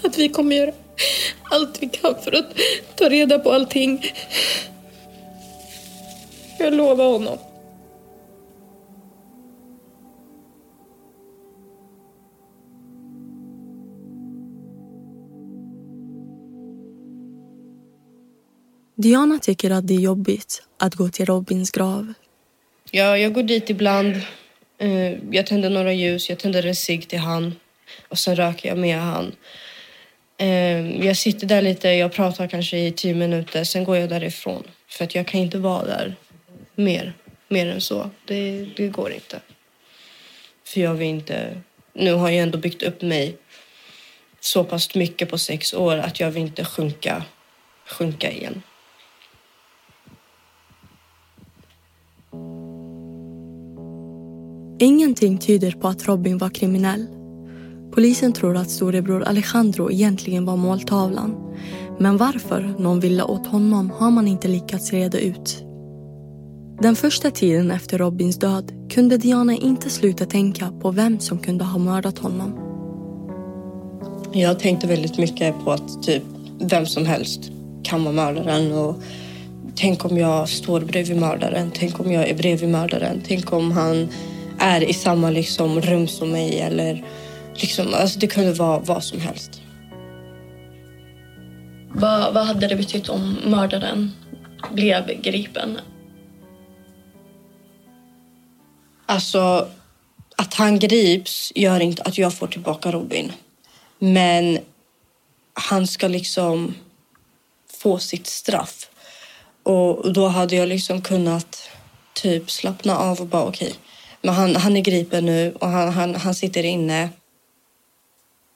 Att 0.03 0.19
vi 0.19 0.29
kommer 0.29 0.57
göra 0.57 0.73
allt 1.51 1.83
vi 1.83 1.89
kan 1.89 2.15
för 2.25 2.33
att 2.33 2.47
ta 2.97 3.09
reda 3.09 3.39
på 3.39 3.53
allting. 3.53 4.13
Jag 6.59 6.75
lovar 6.75 7.05
honom. 7.05 7.39
Diana 19.03 19.39
tycker 19.39 19.71
att 19.71 19.87
det 19.87 19.95
är 19.95 20.01
jobbigt 20.01 20.63
att 20.79 20.95
gå 20.95 21.09
till 21.09 21.27
Robins 21.27 21.71
grav. 21.71 22.13
Ja, 22.91 23.19
jag 23.19 23.33
går 23.33 23.43
dit 23.43 23.71
ibland. 23.71 24.17
Eh, 24.79 25.35
jag 25.35 25.47
tänder 25.47 25.71
några 25.71 25.93
ljus, 25.93 26.29
jag 26.29 26.39
tänder 26.39 26.67
en 26.67 26.75
cigg 26.75 27.09
till 27.09 27.19
han 27.19 27.55
och 28.09 28.19
sen 28.19 28.37
röker 28.37 28.69
jag 28.69 28.79
med 28.79 29.01
han. 29.01 29.33
Eh, 30.39 31.07
jag 31.07 31.17
sitter 31.17 31.47
där 31.47 31.63
lite, 31.63 31.89
jag 31.89 32.13
pratar 32.13 32.49
kanske 32.49 32.79
i 32.79 32.93
tio 32.93 33.15
minuter, 33.15 33.65
sen 33.65 33.85
går 33.85 33.97
jag 33.97 34.09
därifrån. 34.09 34.63
För 34.89 35.05
att 35.05 35.15
jag 35.15 35.27
kan 35.27 35.41
inte 35.41 35.59
vara 35.59 35.87
där 35.87 36.17
mer, 36.75 37.13
mer 37.49 37.67
än 37.67 37.81
så. 37.81 38.11
Det, 38.25 38.67
det 38.77 38.89
går 38.89 39.13
inte. 39.13 39.41
För 40.65 40.81
jag 40.81 40.95
vill 40.95 41.09
inte... 41.09 41.63
Nu 41.93 42.13
har 42.13 42.31
jag 42.31 42.43
ändå 42.43 42.59
byggt 42.59 42.83
upp 42.83 43.03
mig 43.03 43.37
så 44.41 44.65
pass 44.65 44.95
mycket 44.95 45.31
på 45.31 45.39
sex 45.39 45.75
år 45.75 45.97
att 45.97 46.21
jag 46.21 46.31
vill 46.31 46.43
inte 46.43 46.65
sjunka, 46.65 47.25
sjunka 47.87 48.31
igen. 48.31 48.63
Ingenting 54.83 55.39
tyder 55.39 55.71
på 55.71 55.89
att 55.89 56.09
Robin 56.09 56.39
var 56.39 56.49
kriminell. 56.49 57.07
Polisen 57.93 58.33
tror 58.33 58.57
att 58.57 58.71
storebror 58.71 59.23
Alejandro 59.23 59.91
egentligen 59.91 60.45
var 60.45 60.57
måltavlan. 60.57 61.57
Men 61.99 62.17
varför 62.17 62.75
någon 62.79 63.01
ville 63.01 63.23
åt 63.23 63.47
honom 63.47 63.91
har 63.91 64.11
man 64.11 64.29
inte 64.29 64.49
lyckats 64.49 64.93
reda 64.93 65.19
ut. 65.19 65.65
Den 66.83 66.97
första 66.97 67.31
tiden 67.31 67.71
efter 67.71 67.99
Robins 67.99 68.39
död 68.39 68.73
kunde 68.91 69.17
Diana 69.17 69.55
inte 69.55 69.91
sluta 69.91 70.27
tänka 70.27 70.73
på 70.81 70.91
vem 70.91 71.21
som 71.21 71.39
kunde 71.39 71.65
ha 71.65 71.79
mördat 71.79 72.19
honom. 72.19 72.53
Jag 74.33 74.59
tänkte 74.59 74.87
väldigt 74.87 75.19
mycket 75.19 75.55
på 75.65 75.73
att 75.73 76.03
typ 76.03 76.23
vem 76.61 76.87
som 76.87 77.07
helst 77.07 77.51
kan 77.83 78.05
vara 78.05 78.15
mördaren. 78.15 78.73
Och 78.73 79.03
tänk 79.75 80.05
om 80.05 80.19
jag 80.19 80.49
står 80.49 80.81
bredvid 80.81 81.21
mördaren. 81.21 81.71
Tänk 81.75 82.01
om 82.01 82.13
jag 82.13 82.29
är 82.29 82.35
bredvid 82.35 82.69
mördaren. 82.69 83.23
Tänk 83.27 83.53
om 83.53 83.73
han 83.73 84.09
är 84.61 84.81
i 84.81 84.93
samma 84.93 85.31
liksom, 85.31 85.81
rum 85.81 86.09
som 86.09 86.31
mig. 86.31 86.61
Eller, 86.61 87.05
liksom, 87.55 87.95
alltså 87.95 88.19
det 88.19 88.27
kunde 88.27 88.53
vara 88.53 88.79
vad 88.79 89.05
som 89.05 89.21
helst. 89.21 89.63
Vad, 91.93 92.35
vad 92.35 92.47
hade 92.47 92.67
det 92.67 92.77
betytt 92.77 93.09
om 93.09 93.37
mördaren 93.47 94.13
blev 94.73 95.23
gripen? 95.23 95.79
Alltså, 99.07 99.69
att 100.37 100.55
han 100.55 100.79
grips 100.79 101.53
gör 101.55 101.81
inte 101.81 102.03
att 102.03 102.19
jag 102.19 102.35
får 102.35 102.47
tillbaka 102.47 102.91
Robin. 102.93 103.33
Men 103.99 104.59
han 105.55 105.87
ska 105.87 106.09
liksom 106.09 106.75
få 107.83 107.99
sitt 107.99 108.27
straff. 108.27 108.91
Och 109.63 110.13
då 110.13 110.29
hade 110.29 110.57
jag 110.57 110.69
liksom 110.69 111.03
kunnat 111.03 111.71
typ 112.13 112.51
slappna 112.51 112.99
av 112.99 113.21
och 113.21 113.27
bara 113.27 113.45
okej. 113.45 113.75
Men 114.23 114.35
han, 114.35 114.57
han 114.57 114.77
är 114.77 114.81
gripen 114.81 115.27
nu 115.27 115.55
och 115.61 115.69
han, 115.69 115.93
han, 115.93 116.15
han 116.15 116.35
sitter 116.35 116.63
inne. 116.63 117.09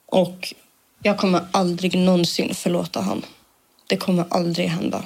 Och 0.05 0.53
jag 1.03 1.17
kommer 1.17 1.45
aldrig 1.51 1.97
någonsin 1.97 2.55
förlåta 2.55 3.01
han. 3.01 3.25
Det 3.87 3.97
kommer 3.97 4.25
aldrig 4.29 4.67
hända. 4.67 5.03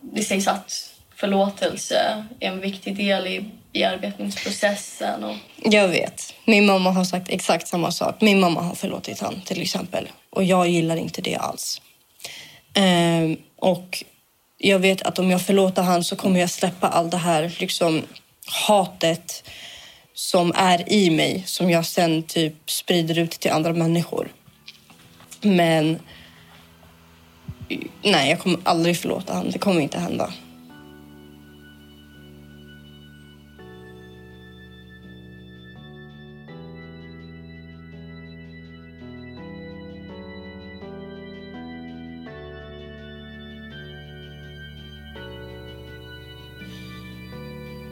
Det 0.00 0.22
sägs 0.22 0.48
att 0.48 0.92
förlåtelse 1.14 2.24
är 2.40 2.48
en 2.48 2.60
viktig 2.60 2.96
del 2.96 3.26
i 3.26 3.50
bearbetningsprocessen. 3.72 5.24
Och... 5.24 5.36
Jag 5.56 5.88
vet. 5.88 6.34
Min 6.44 6.66
mamma 6.66 6.90
har 6.90 7.04
sagt 7.04 7.28
exakt 7.28 7.68
samma 7.68 7.92
sak. 7.92 8.20
Min 8.20 8.40
mamma 8.40 8.60
har 8.60 8.74
förlåtit 8.74 9.20
han 9.20 9.40
till 9.40 9.62
exempel. 9.62 10.08
Och 10.30 10.44
jag 10.44 10.68
gillar 10.68 10.96
inte 10.96 11.22
det 11.22 11.36
alls. 11.36 11.80
Ehm, 12.74 13.36
och 13.58 14.04
jag 14.58 14.78
vet 14.78 15.02
att 15.02 15.18
om 15.18 15.30
jag 15.30 15.42
förlåter 15.42 15.82
han 15.82 16.04
så 16.04 16.16
kommer 16.16 16.40
jag 16.40 16.50
släppa 16.50 16.88
all 16.88 17.10
det 17.10 17.16
här 17.16 17.56
liksom 17.58 18.02
hatet 18.46 19.44
som 20.14 20.52
är 20.56 20.92
i 20.92 21.10
mig 21.10 21.42
som 21.46 21.70
jag 21.70 21.86
sen 21.86 22.22
typ 22.22 22.70
sprider 22.70 23.18
ut 23.18 23.30
till 23.30 23.50
andra 23.50 23.72
människor. 23.72 24.32
Men 25.40 25.98
nej, 28.02 28.30
jag 28.30 28.40
kommer 28.40 28.60
aldrig 28.64 28.96
förlåta 28.96 29.34
honom. 29.34 29.52
Det 29.52 29.58
kommer 29.58 29.80
inte 29.80 29.98
hända. 29.98 30.32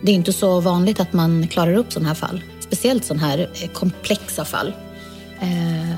Det 0.03 0.13
är 0.13 0.15
inte 0.15 0.33
så 0.33 0.61
vanligt 0.61 1.01
att 1.01 1.13
man 1.13 1.49
klarar 1.49 1.75
upp 1.75 1.93
sådana 1.93 2.09
här 2.09 2.15
fall. 2.15 2.43
Speciellt 2.61 3.05
sådana 3.05 3.27
här 3.27 3.39
eh, 3.39 3.71
komplexa 3.71 4.45
fall. 4.45 4.73
Eh, 5.41 5.97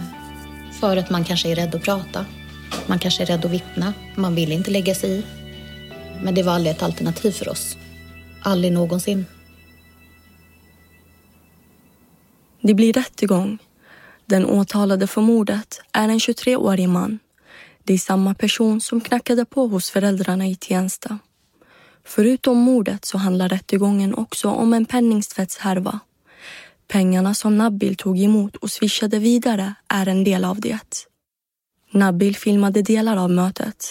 för 0.81 0.97
att 0.97 1.11
man 1.11 1.25
kanske 1.25 1.51
är 1.51 1.55
rädd 1.57 1.75
att 1.75 1.83
prata. 1.83 2.27
Man 2.87 2.99
kanske 2.99 3.23
är 3.23 3.27
rädd 3.27 3.45
att 3.45 3.51
vittna. 3.51 3.95
Man 4.15 4.35
vill 4.35 4.53
inte 4.53 4.71
lägga 4.71 4.95
sig 4.95 5.11
i. 5.11 5.25
Men 6.23 6.35
det 6.35 6.43
var 6.43 6.53
aldrig 6.53 6.77
ett 6.77 6.83
alternativ 6.83 7.33
för 7.33 7.49
oss. 7.49 7.77
Aldrig 8.43 8.73
någonsin. 8.73 9.27
Det 12.61 12.75
blir 12.75 12.93
rättegång. 12.93 13.59
Den 14.27 14.47
åtalade 14.47 15.07
för 15.07 15.21
mordet 15.21 15.83
är 15.93 16.09
en 16.09 16.19
23-årig 16.19 16.89
man. 16.89 17.19
Det 17.85 17.95
är 17.95 17.99
samma 17.99 18.35
person 18.35 18.81
som 18.81 19.01
knackade 19.01 19.45
på 19.45 19.67
hos 19.67 19.91
föräldrarna 19.91 20.47
i 20.47 20.57
Tensta. 20.57 21.19
Förutom 22.05 22.59
mordet 22.59 23.05
så 23.05 23.19
handlar 23.19 23.49
rättegången 23.49 24.15
också 24.15 24.49
om 24.49 24.73
en 24.73 24.87
penningtvättshärva. 24.87 26.01
Pengarna 26.89 27.35
som 27.35 27.59
Nabil 27.59 27.97
tog 27.97 28.21
emot 28.21 28.57
och 28.57 28.71
swishade 28.71 29.19
vidare 29.19 29.75
är 29.89 30.09
en 30.09 30.25
del 30.25 30.45
av 30.45 30.61
det. 30.61 31.07
Nabil 31.91 32.37
filmade 32.37 32.83
delar 32.83 33.17
av 33.17 33.31
mötet. 33.31 33.85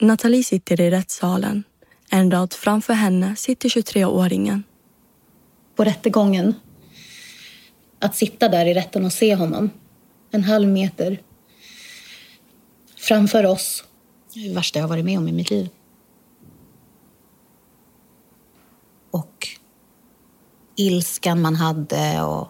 Nathalie 0.00 0.44
sitter 0.44 0.80
i 0.80 0.90
rättssalen. 0.90 1.64
En 2.10 2.30
rad 2.30 2.52
framför 2.52 2.94
henne 2.94 3.36
sitter 3.36 3.68
23-åringen. 3.68 4.62
På 5.76 5.84
rättegången. 5.84 6.54
Att 7.98 8.16
sitta 8.16 8.48
där 8.48 8.66
i 8.66 8.74
rätten 8.74 9.04
och 9.04 9.12
se 9.12 9.34
honom. 9.34 9.70
En 10.30 10.44
halv 10.44 10.68
meter. 10.68 11.20
Framför 12.96 13.46
oss. 13.46 13.84
Det 14.34 14.40
är 14.40 14.48
det 14.48 14.54
värsta 14.54 14.78
jag 14.78 14.84
har 14.84 14.88
varit 14.88 15.04
med 15.04 15.18
om 15.18 15.28
i 15.28 15.32
mitt 15.32 15.50
liv. 15.50 15.68
Och 19.10 19.48
ilskan 20.76 21.40
man 21.40 21.56
hade. 21.56 22.22
Och... 22.22 22.48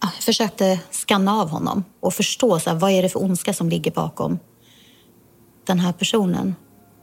Jag 0.00 0.12
försökte 0.12 0.80
skanna 0.90 1.40
av 1.40 1.48
honom 1.48 1.84
och 2.00 2.14
förstå 2.14 2.58
så 2.58 2.70
här, 2.70 2.76
vad 2.76 2.90
är 2.90 3.02
det 3.02 3.08
för 3.08 3.22
ondska 3.22 3.52
som 3.52 3.68
ligger 3.68 3.90
bakom 3.90 4.38
den 5.64 5.80
här 5.80 5.92
personen. 5.92 6.54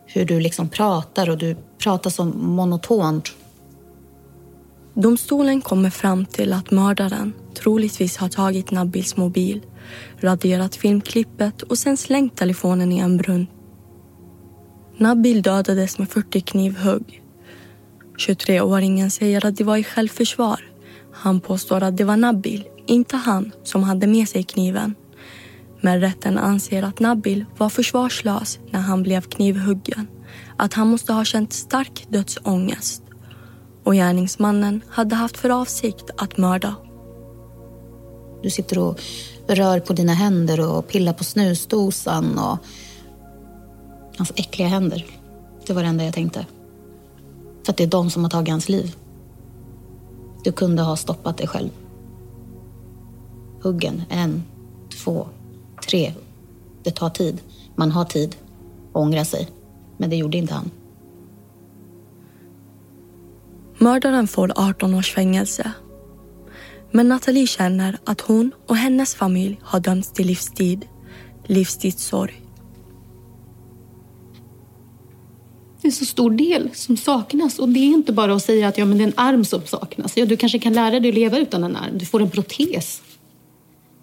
Hur 0.05 0.25
du 0.25 0.39
liksom 0.39 0.69
pratar 0.69 1.29
och 1.29 1.37
du 1.37 1.55
pratar 1.77 2.09
så 2.09 2.25
monotont. 2.25 3.29
Domstolen 4.93 5.61
kommer 5.61 5.89
fram 5.89 6.25
till 6.25 6.53
att 6.53 6.71
mördaren 6.71 7.33
troligtvis 7.55 8.17
har 8.17 8.29
tagit 8.29 8.71
Nabils 8.71 9.17
mobil, 9.17 9.65
raderat 10.17 10.75
filmklippet 10.75 11.61
och 11.61 11.77
sen 11.77 11.97
slängt 11.97 12.37
telefonen 12.37 12.91
i 12.91 12.97
en 12.97 13.17
brunn. 13.17 13.47
Nabil 14.97 15.41
dödades 15.41 15.99
med 15.99 16.09
40 16.09 16.41
knivhugg 16.41 17.18
23-åringen 18.19 19.09
säger 19.09 19.45
att 19.45 19.55
det 19.55 19.63
var 19.63 19.77
i 19.77 19.83
självförsvar. 19.83 20.71
Han 21.13 21.41
påstår 21.41 21.83
att 21.83 21.97
det 21.97 22.03
var 22.03 22.17
Nabil, 22.17 22.67
inte 22.85 23.17
han, 23.17 23.51
som 23.63 23.83
hade 23.83 24.07
med 24.07 24.29
sig 24.29 24.43
kniven. 24.43 24.95
Men 25.81 26.01
rätten 26.01 26.37
anser 26.37 26.83
att 26.83 26.99
Nabil 26.99 27.45
var 27.57 27.69
försvarslös 27.69 28.59
när 28.71 28.79
han 28.79 29.03
blev 29.03 29.21
knivhuggen. 29.21 30.07
Att 30.57 30.73
han 30.73 30.87
måste 30.87 31.13
ha 31.13 31.25
känt 31.25 31.53
stark 31.53 32.05
dödsångest. 32.09 33.03
Och 33.83 33.93
gärningsmannen 33.93 34.81
hade 34.89 35.15
haft 35.15 35.37
för 35.37 35.49
avsikt 35.49 36.09
att 36.17 36.37
mörda. 36.37 36.75
Du 38.43 38.49
sitter 38.49 38.79
och 38.79 38.99
rör 39.47 39.79
på 39.79 39.93
dina 39.93 40.13
händer 40.13 40.69
och 40.69 40.87
pillar 40.87 41.13
på 41.13 41.23
snusdosan 41.23 42.39
och... 42.39 42.57
Hans 44.17 44.31
äckliga 44.35 44.67
händer. 44.67 45.05
Det 45.67 45.73
var 45.73 45.81
det 45.81 45.87
enda 45.89 46.03
jag 46.03 46.13
tänkte. 46.13 46.45
För 47.69 47.71
att 47.71 47.77
det 47.77 47.83
är 47.83 47.87
de 47.87 48.09
som 48.09 48.23
har 48.23 48.29
tagit 48.29 48.49
hans 48.49 48.69
liv. 48.69 48.95
Du 50.43 50.51
kunde 50.51 50.81
ha 50.81 50.95
stoppat 50.95 51.37
dig 51.37 51.47
själv. 51.47 51.69
Huggen, 53.61 54.01
en, 54.09 54.43
två, 55.03 55.27
tre. 55.87 56.13
Det 56.83 56.91
tar 56.91 57.09
tid. 57.09 57.41
Man 57.75 57.91
har 57.91 58.05
tid 58.05 58.35
att 58.89 58.95
ångra 58.95 59.25
sig. 59.25 59.49
Men 59.97 60.09
det 60.09 60.15
gjorde 60.15 60.37
inte 60.37 60.53
han. 60.53 60.71
Mördaren 63.77 64.27
får 64.27 64.51
18 64.55 64.93
års 64.93 65.13
fängelse. 65.13 65.71
Men 66.91 67.09
Nathalie 67.09 67.47
känner 67.47 67.97
att 68.03 68.21
hon 68.21 68.51
och 68.67 68.75
hennes 68.75 69.15
familj 69.15 69.59
har 69.63 69.79
dömts 69.79 70.11
till 70.11 70.27
livstid. 70.27 70.85
Livstidssorg. 71.45 72.41
Det 75.81 75.87
är 75.87 75.91
så 75.91 76.05
stor 76.05 76.31
del 76.31 76.69
som 76.73 76.97
saknas. 76.97 77.59
Och 77.59 77.69
det 77.69 77.79
är 77.79 77.85
inte 77.85 78.13
bara 78.13 78.35
att 78.35 78.43
säga 78.43 78.67
att 78.67 78.77
ja, 78.77 78.85
men 78.85 78.97
det 78.97 79.03
är 79.03 79.07
en 79.07 79.13
arm 79.17 79.45
som 79.45 79.65
saknas. 79.65 80.17
Ja, 80.17 80.25
du 80.25 80.37
kanske 80.37 80.59
kan 80.59 80.73
lära 80.73 80.99
dig 80.99 81.09
att 81.09 81.15
leva 81.15 81.37
utan 81.37 81.63
en 81.63 81.75
arm. 81.75 81.97
Du 81.97 82.05
får 82.05 82.21
en 82.21 82.31
protes. 82.31 83.01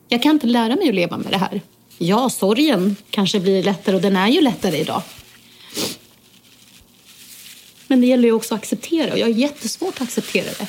Jag 0.09 0.23
kan 0.23 0.33
inte 0.33 0.47
lära 0.47 0.77
mig 0.77 0.89
att 0.89 0.95
leva 0.95 1.19
med 1.19 1.33
det 1.33 1.39
här. 1.39 1.61
Ja, 1.99 2.31
sorgen 2.31 2.97
kanske 3.11 3.41
blir 3.41 3.63
lättare 3.63 3.97
och 3.97 4.03
den 4.03 4.17
är 4.17 4.29
ju 4.29 4.41
lättare 4.41 4.77
idag. 4.77 5.03
Men 7.87 8.01
det 8.01 8.07
gäller 8.07 8.29
ju 8.29 8.33
också 8.33 8.55
att 8.55 8.61
acceptera 8.61 9.13
och 9.13 9.19
jag 9.19 9.27
har 9.27 9.33
jättesvårt 9.33 9.95
att 9.95 10.03
acceptera 10.03 10.45
det. 10.59 10.69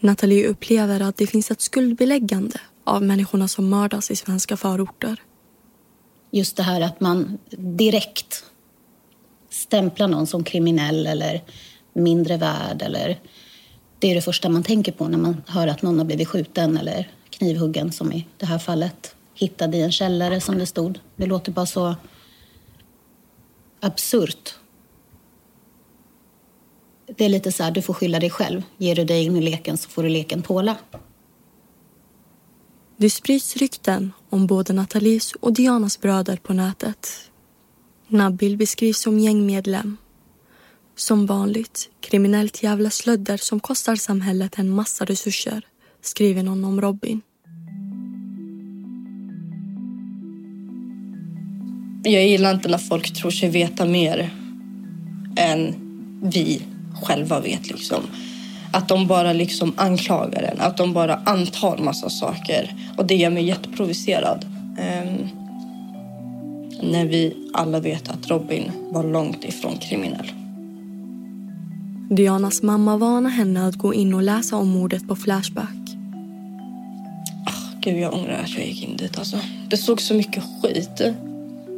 Nathalie 0.00 0.46
upplever 0.46 1.00
att 1.00 1.16
det 1.16 1.26
finns 1.26 1.50
ett 1.50 1.60
skuldbeläggande 1.60 2.60
av 2.84 3.02
människorna 3.02 3.48
som 3.48 3.68
mördas 3.68 4.10
i 4.10 4.16
svenska 4.16 4.56
förorter. 4.56 5.22
Just 6.30 6.56
det 6.56 6.62
här 6.62 6.80
att 6.80 7.00
man 7.00 7.38
direkt 7.58 8.44
stämplar 9.50 10.08
någon 10.08 10.26
som 10.26 10.44
kriminell 10.44 11.06
eller 11.06 11.42
mindre 11.92 12.36
värd. 12.36 12.82
Eller, 12.82 13.20
det 13.98 14.10
är 14.10 14.14
det 14.14 14.22
första 14.22 14.48
man 14.48 14.62
tänker 14.62 14.92
på 14.92 15.08
när 15.08 15.18
man 15.18 15.42
hör 15.46 15.66
att 15.66 15.82
någon 15.82 15.98
har 15.98 16.04
blivit 16.04 16.28
skjuten 16.28 16.76
eller 16.76 17.10
knivhuggen 17.30 17.92
som 17.92 18.12
i 18.12 18.26
det 18.36 18.46
här 18.46 18.58
fallet. 18.58 19.14
Hittad 19.34 19.74
i 19.74 19.82
en 19.82 19.92
källare 19.92 20.40
som 20.40 20.58
det 20.58 20.66
stod. 20.66 20.98
Det 21.16 21.26
låter 21.26 21.52
bara 21.52 21.66
så 21.66 21.94
absurt. 23.80 24.54
Det 27.06 27.24
är 27.24 27.28
lite 27.28 27.52
så 27.52 27.62
här, 27.62 27.70
du 27.70 27.82
får 27.82 27.94
skylla 27.94 28.20
dig 28.20 28.30
själv. 28.30 28.62
Ger 28.76 28.94
du 28.94 29.04
dig 29.04 29.24
in 29.24 29.36
i 29.36 29.40
leken 29.40 29.78
så 29.78 29.88
får 29.88 30.02
du 30.02 30.08
leken 30.08 30.42
tåla. 30.42 30.76
Det 32.98 33.10
sprids 33.10 33.56
rykten 33.56 34.12
om 34.30 34.46
både 34.46 34.72
Nathalies 34.72 35.32
och 35.32 35.52
Dianas 35.52 36.00
bröder 36.00 36.36
på 36.36 36.52
nätet. 36.52 37.30
Nabil 38.08 38.56
beskrivs 38.56 39.00
som 39.00 39.18
gängmedlem. 39.18 39.96
Som 40.96 41.26
vanligt 41.26 41.88
kriminellt 42.00 42.62
jävla 42.62 42.90
slödder 42.90 43.36
som 43.36 43.60
kostar 43.60 43.96
samhället 43.96 44.58
en 44.58 44.70
massa 44.70 45.04
resurser, 45.04 45.62
skriver 46.00 46.42
någon 46.42 46.64
om 46.64 46.80
Robin. 46.80 47.20
Jag 52.04 52.26
gillar 52.26 52.54
inte 52.54 52.68
när 52.68 52.78
folk 52.78 53.14
tror 53.14 53.30
sig 53.30 53.48
veta 53.48 53.84
mer 53.84 54.30
än 55.36 55.74
vi 56.22 56.62
själva 57.02 57.40
vet. 57.40 57.70
Liksom. 57.70 58.02
Att 58.76 58.88
de 58.88 59.06
bara 59.06 59.32
liksom 59.32 59.72
anklagar 59.76 60.42
en, 60.42 60.60
att 60.60 60.76
de 60.76 60.92
bara 60.92 61.14
antar 61.24 61.78
massa 61.78 62.10
saker. 62.10 62.74
Och 62.96 63.06
det 63.06 63.14
gör 63.14 63.30
mig 63.30 63.44
jätteprovocerad. 63.44 64.44
Um, 64.68 65.28
när 66.82 67.04
vi 67.04 67.36
alla 67.52 67.80
vet 67.80 68.08
att 68.08 68.28
Robin 68.28 68.70
var 68.90 69.04
långt 69.04 69.44
ifrån 69.44 69.76
kriminell. 69.76 70.32
Dianas 72.10 72.62
mamma 72.62 72.96
varnar 72.96 73.30
henne 73.30 73.66
att 73.66 73.76
gå 73.76 73.94
in 73.94 74.14
och 74.14 74.22
läsa 74.22 74.56
om 74.56 74.68
mordet 74.68 75.08
på 75.08 75.16
Flashback. 75.16 75.96
Oh, 77.46 77.80
Gud, 77.80 77.98
jag 77.98 78.14
ångrar 78.14 78.40
att 78.44 78.54
jag 78.54 78.66
gick 78.66 78.88
in 78.88 78.96
dit. 78.96 79.18
Alltså. 79.18 79.36
Det 79.70 79.76
såg 79.76 80.00
så 80.00 80.14
mycket 80.14 80.42
skit. 80.62 81.00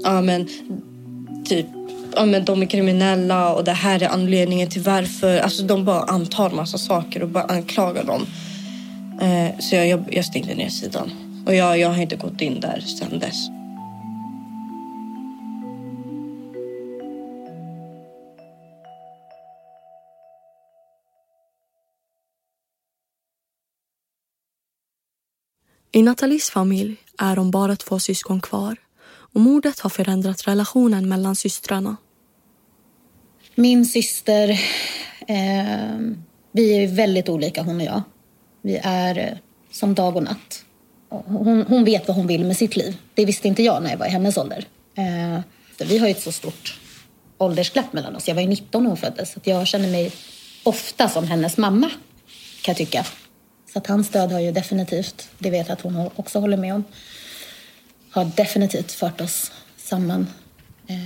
Ja, 0.02 0.20
men 0.20 0.48
typ 1.44 1.66
ja, 2.16 2.26
men 2.26 2.44
de 2.44 2.62
är 2.62 2.66
kriminella 2.66 3.52
och 3.54 3.64
det 3.64 3.72
här 3.72 4.02
är 4.02 4.08
anledningen 4.08 4.68
till 4.70 4.82
varför. 4.82 5.38
Alltså 5.38 5.62
de 5.62 5.84
bara 5.84 6.02
antar 6.02 6.50
massa 6.50 6.78
saker 6.78 7.22
och 7.22 7.28
bara 7.28 7.44
anklagar 7.44 8.04
dem. 8.04 8.26
Eh, 9.20 9.58
så 9.58 9.74
jag, 9.74 9.88
jag, 9.88 10.04
jag 10.10 10.24
stängde 10.24 10.54
ner 10.54 10.68
sidan. 10.68 11.10
Och 11.46 11.54
jag, 11.54 11.78
jag 11.78 11.88
har 11.88 12.02
inte 12.02 12.16
gått 12.16 12.40
in 12.40 12.60
där 12.60 12.80
sedan 12.80 13.18
dess. 13.18 13.48
I 25.92 26.02
Nathalies 26.02 26.50
familj 26.50 26.96
är 27.18 27.36
de 27.36 27.50
bara 27.50 27.76
två 27.76 27.98
syskon 27.98 28.40
kvar 28.40 28.76
och 29.32 29.40
mordet 29.40 29.80
har 29.80 29.90
förändrat 29.90 30.48
relationen 30.48 31.08
mellan 31.08 31.36
systrarna. 31.36 31.96
Min 33.54 33.86
syster, 33.86 34.48
eh, 35.28 35.98
vi 36.52 36.84
är 36.84 36.86
väldigt 36.86 37.28
olika 37.28 37.62
hon 37.62 37.76
och 37.76 37.86
jag. 37.86 38.02
Vi 38.62 38.80
är 38.82 39.18
eh, 39.18 39.38
som 39.70 39.94
dag 39.94 40.16
och 40.16 40.22
natt. 40.22 40.64
Hon, 41.08 41.64
hon, 41.68 41.84
vet 41.84 42.08
vad 42.08 42.16
hon 42.16 42.26
vill 42.26 42.44
med 42.44 42.56
sitt 42.56 42.76
liv. 42.76 42.96
Det 43.14 43.24
visste 43.24 43.48
inte 43.48 43.62
jag 43.62 43.82
när 43.82 43.90
jag 43.90 43.98
var 43.98 44.06
i 44.06 44.10
hennes 44.10 44.36
ålder. 44.36 44.64
Eh, 44.94 45.40
vi 45.86 45.98
har 45.98 46.06
ju 46.06 46.10
ett 46.10 46.22
så 46.22 46.32
stort 46.32 46.80
åldersglapp 47.38 47.92
mellan 47.92 48.16
oss. 48.16 48.28
Jag 48.28 48.34
var 48.34 48.42
ju 48.42 48.48
19 48.48 48.82
när 48.82 48.90
hon 48.90 48.96
föddes. 48.96 49.32
Så 49.32 49.40
jag 49.44 49.66
känner 49.66 49.88
mig 49.88 50.12
ofta 50.62 51.08
som 51.08 51.26
hennes 51.26 51.56
mamma, 51.56 51.90
kan 52.62 52.72
jag 52.72 52.76
tycka. 52.76 53.06
Så 53.72 53.78
att 53.78 53.86
hans 53.86 54.06
stöd 54.06 54.32
har 54.32 54.40
ju 54.40 54.52
definitivt, 54.52 55.28
det 55.38 55.50
vet 55.50 55.68
jag 55.68 55.74
att 55.74 55.80
hon 55.80 56.10
också 56.16 56.38
håller 56.38 56.56
med 56.56 56.74
om, 56.74 56.84
har 58.10 58.24
definitivt 58.24 58.92
fört 58.92 59.20
oss 59.20 59.52
samman 59.76 60.26
eh, 60.86 60.96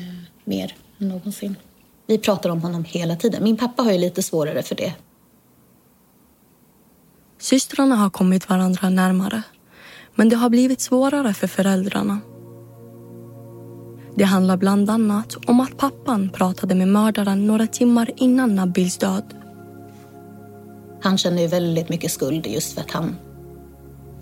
mer 0.44 0.74
än 0.98 1.08
någonsin. 1.08 1.56
Vi 2.06 2.18
pratar 2.18 2.50
om 2.50 2.62
honom 2.62 2.84
hela 2.84 3.16
tiden. 3.16 3.44
Min 3.44 3.56
pappa 3.56 3.82
har 3.82 3.92
ju 3.92 3.98
lite 3.98 4.22
svårare 4.22 4.62
för 4.62 4.74
det. 4.74 4.94
Systrarna 7.38 7.96
har 7.96 8.10
kommit 8.10 8.48
varandra 8.48 8.90
närmare. 8.90 9.42
Men 10.14 10.28
det 10.28 10.36
har 10.36 10.50
blivit 10.50 10.80
svårare 10.80 11.34
för 11.34 11.46
föräldrarna. 11.46 12.20
Det 14.14 14.24
handlar 14.24 14.56
bland 14.56 14.90
annat 14.90 15.36
om 15.46 15.60
att 15.60 15.76
pappan 15.76 16.30
pratade 16.30 16.74
med 16.74 16.88
mördaren 16.88 17.46
några 17.46 17.66
timmar 17.66 18.10
innan 18.16 18.54
Nabils 18.54 18.98
död. 18.98 19.34
Han 21.02 21.18
känner 21.18 21.42
ju 21.42 21.48
väldigt 21.48 21.88
mycket 21.88 22.12
skuld 22.12 22.46
just 22.46 22.74
för 22.74 22.80
att 22.80 22.90
han 22.90 23.16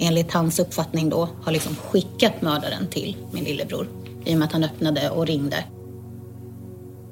enligt 0.01 0.33
hans 0.33 0.59
uppfattning 0.59 1.09
då 1.09 1.29
har 1.43 1.53
liksom 1.53 1.75
skickat 1.75 2.43
mördaren 2.43 2.87
till 2.87 3.17
min 3.33 3.45
lillebror 3.45 3.89
i 4.25 4.35
och 4.35 4.39
med 4.39 4.47
att 4.47 4.53
han 4.53 4.65
öppnade 4.65 5.11
och 5.11 5.27
ringde 5.27 5.65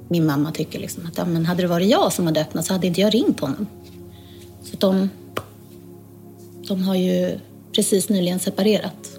min 0.09 0.27
mamma 0.27 0.53
tycker 0.53 0.79
liksom 0.79 1.07
att 1.07 1.19
ja, 1.19 1.25
men 1.25 1.47
hade 1.47 1.63
det 1.63 1.69
varit 1.69 1.89
jag 1.89 2.13
som 2.13 2.27
hade 2.27 2.41
öppnat 2.41 2.67
så 2.67 2.73
hade 2.73 2.87
inte 2.87 3.01
jag 3.01 3.15
ringt 3.15 3.41
honom. 3.41 3.67
Så 4.63 4.77
de, 4.77 5.11
de 6.69 6.83
har 6.83 6.95
ju 6.95 7.39
precis 7.73 8.09
nyligen 8.09 8.39
separerat. 8.39 9.19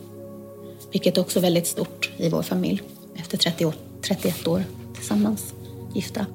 Vilket 0.92 1.18
är 1.18 1.22
också 1.22 1.40
väldigt 1.40 1.68
stort 1.68 2.10
i 2.18 2.30
vår 2.30 2.42
familj 2.42 2.82
efter 3.16 3.38
30 3.38 3.66
år, 3.66 3.74
31 4.02 4.48
år 4.48 4.64
tillsammans, 4.96 5.54
gifta. 5.96 6.26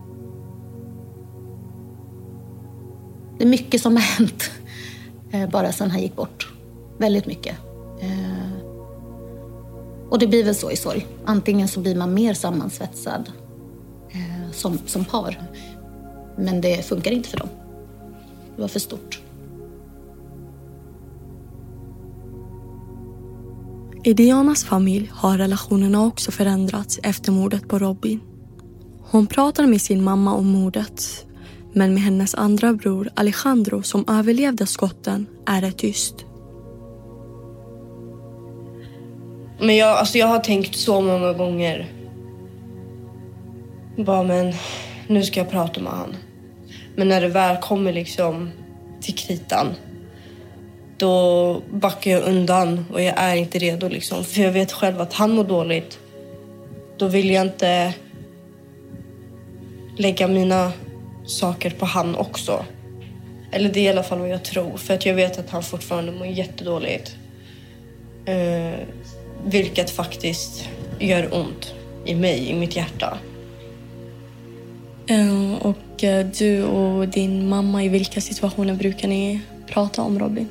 Det 3.38 3.44
är 3.44 3.48
mycket 3.48 3.82
som 3.82 3.96
har 3.96 4.02
hänt 4.02 4.50
eh, 5.32 5.50
bara 5.50 5.72
sedan 5.72 5.90
han 5.90 6.02
gick 6.02 6.16
bort. 6.16 6.53
Väldigt 6.98 7.26
mycket. 7.26 7.56
Eh, 8.00 8.64
och 10.10 10.18
det 10.18 10.26
blir 10.26 10.44
väl 10.44 10.54
så 10.54 10.70
i 10.70 10.76
sorg. 10.76 11.06
Antingen 11.24 11.68
så 11.68 11.80
blir 11.80 11.96
man 11.96 12.14
mer 12.14 12.34
sammansvetsad 12.34 13.32
eh, 14.10 14.52
som, 14.52 14.78
som 14.86 15.04
par. 15.04 15.42
Men 16.36 16.60
det 16.60 16.86
funkar 16.86 17.10
inte 17.10 17.28
för 17.28 17.38
dem. 17.38 17.48
Det 18.56 18.62
var 18.62 18.68
för 18.68 18.80
stort. 18.80 19.20
I 24.04 24.12
Dianas 24.12 24.64
familj 24.64 25.10
har 25.12 25.38
relationerna 25.38 26.06
också 26.06 26.30
förändrats 26.30 27.00
efter 27.02 27.32
mordet 27.32 27.68
på 27.68 27.78
Robin. 27.78 28.20
Hon 29.00 29.26
pratar 29.26 29.66
med 29.66 29.80
sin 29.80 30.04
mamma 30.04 30.34
om 30.34 30.46
mordet. 30.46 31.26
Men 31.72 31.94
med 31.94 32.02
hennes 32.02 32.34
andra 32.34 32.72
bror 32.72 33.10
Alejandro 33.14 33.82
som 33.82 34.04
överlevde 34.08 34.66
skotten 34.66 35.26
är 35.46 35.60
det 35.60 35.72
tyst. 35.72 36.14
Men 39.64 39.76
jag, 39.76 39.88
alltså 39.88 40.18
jag 40.18 40.26
har 40.26 40.38
tänkt 40.38 40.76
så 40.76 41.00
många 41.00 41.32
gånger 41.32 41.86
bara, 43.96 44.22
men 44.22 44.54
nu 45.06 45.22
ska 45.22 45.40
jag 45.40 45.50
prata 45.50 45.80
med 45.80 45.92
han. 45.92 46.16
Men 46.96 47.08
när 47.08 47.20
det 47.20 47.28
väl 47.28 47.56
kommer 47.56 47.92
liksom 47.92 48.50
till 49.00 49.14
kritan, 49.14 49.66
då 50.96 51.62
backar 51.70 52.10
jag 52.10 52.22
undan 52.22 52.86
och 52.92 53.02
jag 53.02 53.14
är 53.16 53.36
inte 53.36 53.58
redo. 53.58 53.88
Liksom. 53.88 54.24
För 54.24 54.40
jag 54.40 54.52
vet 54.52 54.72
själv 54.72 55.00
att 55.00 55.12
han 55.12 55.30
mår 55.30 55.44
dåligt. 55.44 55.98
Då 56.96 57.08
vill 57.08 57.30
jag 57.30 57.46
inte 57.46 57.94
lägga 59.96 60.28
mina 60.28 60.72
saker 61.26 61.70
på 61.70 61.86
han 61.86 62.16
också. 62.16 62.64
Eller 63.52 63.68
det 63.68 63.80
är 63.80 63.84
i 63.84 63.88
alla 63.88 64.02
fall 64.02 64.18
vad 64.18 64.28
jag 64.28 64.44
tror. 64.44 64.76
För 64.76 64.94
att 64.94 65.06
jag 65.06 65.14
vet 65.14 65.38
att 65.38 65.50
han 65.50 65.62
fortfarande 65.62 66.12
mår 66.12 66.26
jättedåligt. 66.26 67.16
Eh, 68.26 68.80
vilket 69.44 69.90
faktiskt 69.90 70.68
gör 70.98 71.34
ont 71.34 71.74
i 72.04 72.14
mig, 72.14 72.50
i 72.50 72.54
mitt 72.54 72.76
hjärta. 72.76 73.18
Eh, 75.06 75.54
och 75.60 76.04
eh, 76.04 76.26
du 76.26 76.64
och 76.64 77.08
din 77.08 77.48
mamma, 77.48 77.84
i 77.84 77.88
vilka 77.88 78.20
situationer 78.20 78.74
brukar 78.74 79.08
ni 79.08 79.40
prata 79.66 80.02
om 80.02 80.18
Robin? 80.18 80.48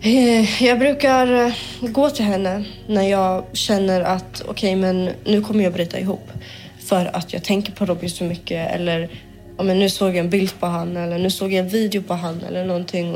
Eh, 0.00 0.62
Jag 0.62 0.78
brukar 0.78 1.54
gå 1.92 2.10
till 2.10 2.24
henne 2.24 2.64
när 2.86 3.08
jag 3.08 3.44
känner 3.52 4.00
att 4.00 4.40
okej, 4.40 4.50
okay, 4.50 4.76
men 4.76 5.10
nu 5.24 5.42
kommer 5.42 5.64
jag 5.64 5.72
bryta 5.72 5.98
ihop. 5.98 6.30
För 6.78 7.16
att 7.16 7.32
jag 7.32 7.44
tänker 7.44 7.72
på 7.72 7.86
Robin 7.86 8.10
så 8.10 8.24
mycket. 8.24 8.74
Eller 8.74 9.10
ja, 9.56 9.62
men 9.62 9.78
nu 9.78 9.90
såg 9.90 10.08
jag 10.08 10.16
en 10.16 10.30
bild 10.30 10.60
på 10.60 10.66
han 10.66 10.96
eller 10.96 11.18
nu 11.18 11.30
såg 11.30 11.52
jag 11.52 11.64
en 11.64 11.68
video 11.68 12.02
på 12.02 12.14
han 12.14 12.42
eller 12.48 12.64
någonting. 12.64 13.14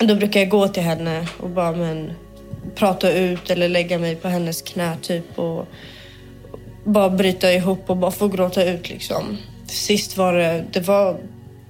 Och 0.00 0.06
då 0.06 0.14
brukar 0.14 0.40
jag 0.40 0.48
gå 0.48 0.68
till 0.68 0.82
henne 0.82 1.28
och 1.40 1.50
bara 1.50 1.72
men, 1.72 2.12
prata 2.76 3.12
ut 3.12 3.50
eller 3.50 3.68
lägga 3.68 3.98
mig 3.98 4.16
på 4.16 4.28
hennes 4.28 4.62
knä 4.62 4.96
typ. 5.02 5.38
Och 5.38 5.68
bara 6.84 7.10
bryta 7.10 7.52
ihop 7.52 7.90
och 7.90 7.96
bara 7.96 8.10
få 8.10 8.28
gråta 8.28 8.64
ut 8.64 8.88
liksom. 8.88 9.38
Sist 9.66 10.16
var 10.16 10.32
det, 10.32 10.64
det 10.72 10.80
var 10.80 11.16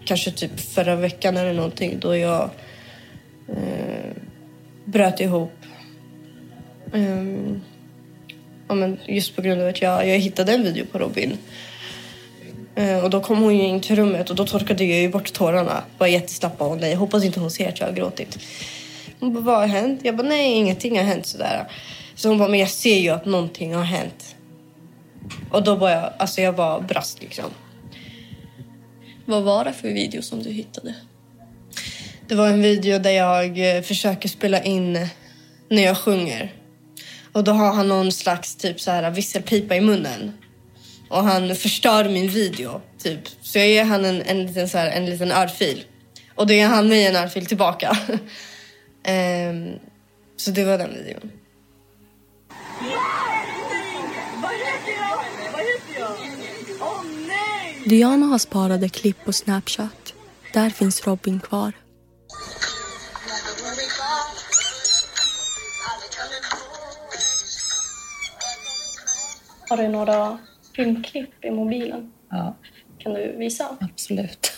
kanske 0.04 0.30
typ 0.30 0.60
förra 0.60 0.96
veckan 0.96 1.36
eller 1.36 1.52
någonting 1.52 1.98
då 2.00 2.16
jag 2.16 2.50
eh, 3.48 4.12
bröt 4.84 5.20
ihop. 5.20 5.52
Um, 6.92 7.62
ja, 8.68 8.74
men 8.74 8.98
just 9.06 9.36
på 9.36 9.42
grund 9.42 9.62
av 9.62 9.68
att 9.68 9.82
jag, 9.82 10.08
jag 10.08 10.18
hittade 10.18 10.52
en 10.52 10.62
video 10.62 10.86
på 10.92 10.98
Robin. 10.98 11.38
Uh, 12.78 13.04
och 13.04 13.10
då 13.10 13.20
kom 13.20 13.42
hon 13.42 13.56
ju 13.56 13.62
in 13.62 13.80
till 13.80 13.96
rummet 13.96 14.30
och 14.30 14.36
då 14.36 14.46
torkade 14.46 14.84
jag 14.84 15.00
ju 15.00 15.08
bort 15.08 15.32
tårarna. 15.32 15.82
Var 15.98 16.06
jättesnabbt 16.06 16.60
och 16.60 16.78
nej, 16.78 16.94
hoppas 16.94 17.24
inte 17.24 17.40
hon 17.40 17.50
ser 17.50 17.68
att 17.68 17.80
jag 17.80 17.86
har 17.86 17.94
gråtit. 17.94 18.38
Hon 19.20 19.34
bara, 19.34 19.44
vad 19.44 19.56
har 19.56 19.66
hänt? 19.66 20.00
Jag 20.04 20.16
bara, 20.16 20.28
nej 20.28 20.52
ingenting 20.52 20.96
har 20.96 21.04
hänt 21.04 21.26
sådär. 21.26 21.70
Så 22.14 22.28
hon 22.28 22.38
bara, 22.38 22.48
men 22.48 22.60
jag 22.60 22.70
ser 22.70 22.98
ju 22.98 23.10
att 23.10 23.26
någonting 23.26 23.74
har 23.74 23.84
hänt. 23.84 24.36
Och 25.50 25.64
då 25.64 25.74
var 25.74 25.90
jag, 25.90 26.12
alltså 26.18 26.40
jag 26.40 26.52
var 26.52 26.80
brast 26.80 27.22
liksom. 27.22 27.50
Vad 29.24 29.42
var 29.42 29.64
det 29.64 29.72
för 29.72 29.88
video 29.88 30.22
som 30.22 30.42
du 30.42 30.50
hittade? 30.50 30.94
Det 32.28 32.34
var 32.34 32.48
en 32.48 32.62
video 32.62 32.98
där 32.98 33.10
jag 33.10 33.76
eh, 33.76 33.82
försöker 33.82 34.28
spela 34.28 34.62
in 34.62 35.08
när 35.68 35.82
jag 35.82 35.98
sjunger. 35.98 36.52
Och 37.32 37.44
då 37.44 37.52
har 37.52 37.72
han 37.72 37.88
någon 37.88 38.12
slags 38.12 38.56
typ 38.56 38.80
så 38.80 38.90
här 38.90 39.10
visselpipa 39.10 39.76
i 39.76 39.80
munnen. 39.80 40.32
Och 41.08 41.22
han 41.24 41.56
förstör 41.56 42.08
min 42.08 42.28
video, 42.28 42.80
typ. 42.98 43.20
Så 43.42 43.58
jag 43.58 43.68
ger 43.68 43.84
han 43.84 44.04
en, 44.04 44.22
en, 44.22 44.46
liten, 44.46 44.68
så 44.68 44.78
här, 44.78 44.90
en 44.90 45.06
liten 45.06 45.32
örfil. 45.32 45.84
Och 46.34 46.46
då 46.46 46.54
ger 46.54 46.66
han 46.66 46.88
mig 46.88 47.06
en 47.06 47.16
örfil 47.16 47.46
tillbaka. 47.46 47.98
um, 49.06 49.78
så 50.36 50.50
det 50.50 50.64
var 50.64 50.78
den 50.78 50.90
videon. 50.94 51.30
Diana 57.88 58.26
har 58.26 58.38
sparade 58.38 58.88
klipp 58.88 59.24
på 59.24 59.32
Snapchat. 59.32 60.14
Där 60.52 60.70
finns 60.70 61.06
Robin 61.06 61.40
kvar. 61.40 61.72
Har 69.68 69.76
du 69.76 69.88
några 69.88 70.38
filmklipp 70.76 71.44
i 71.44 71.50
mobilen? 71.50 72.12
Ja. 72.30 72.56
Kan 72.98 73.14
du 73.14 73.36
visa? 73.36 73.76
Absolut. 73.80 74.52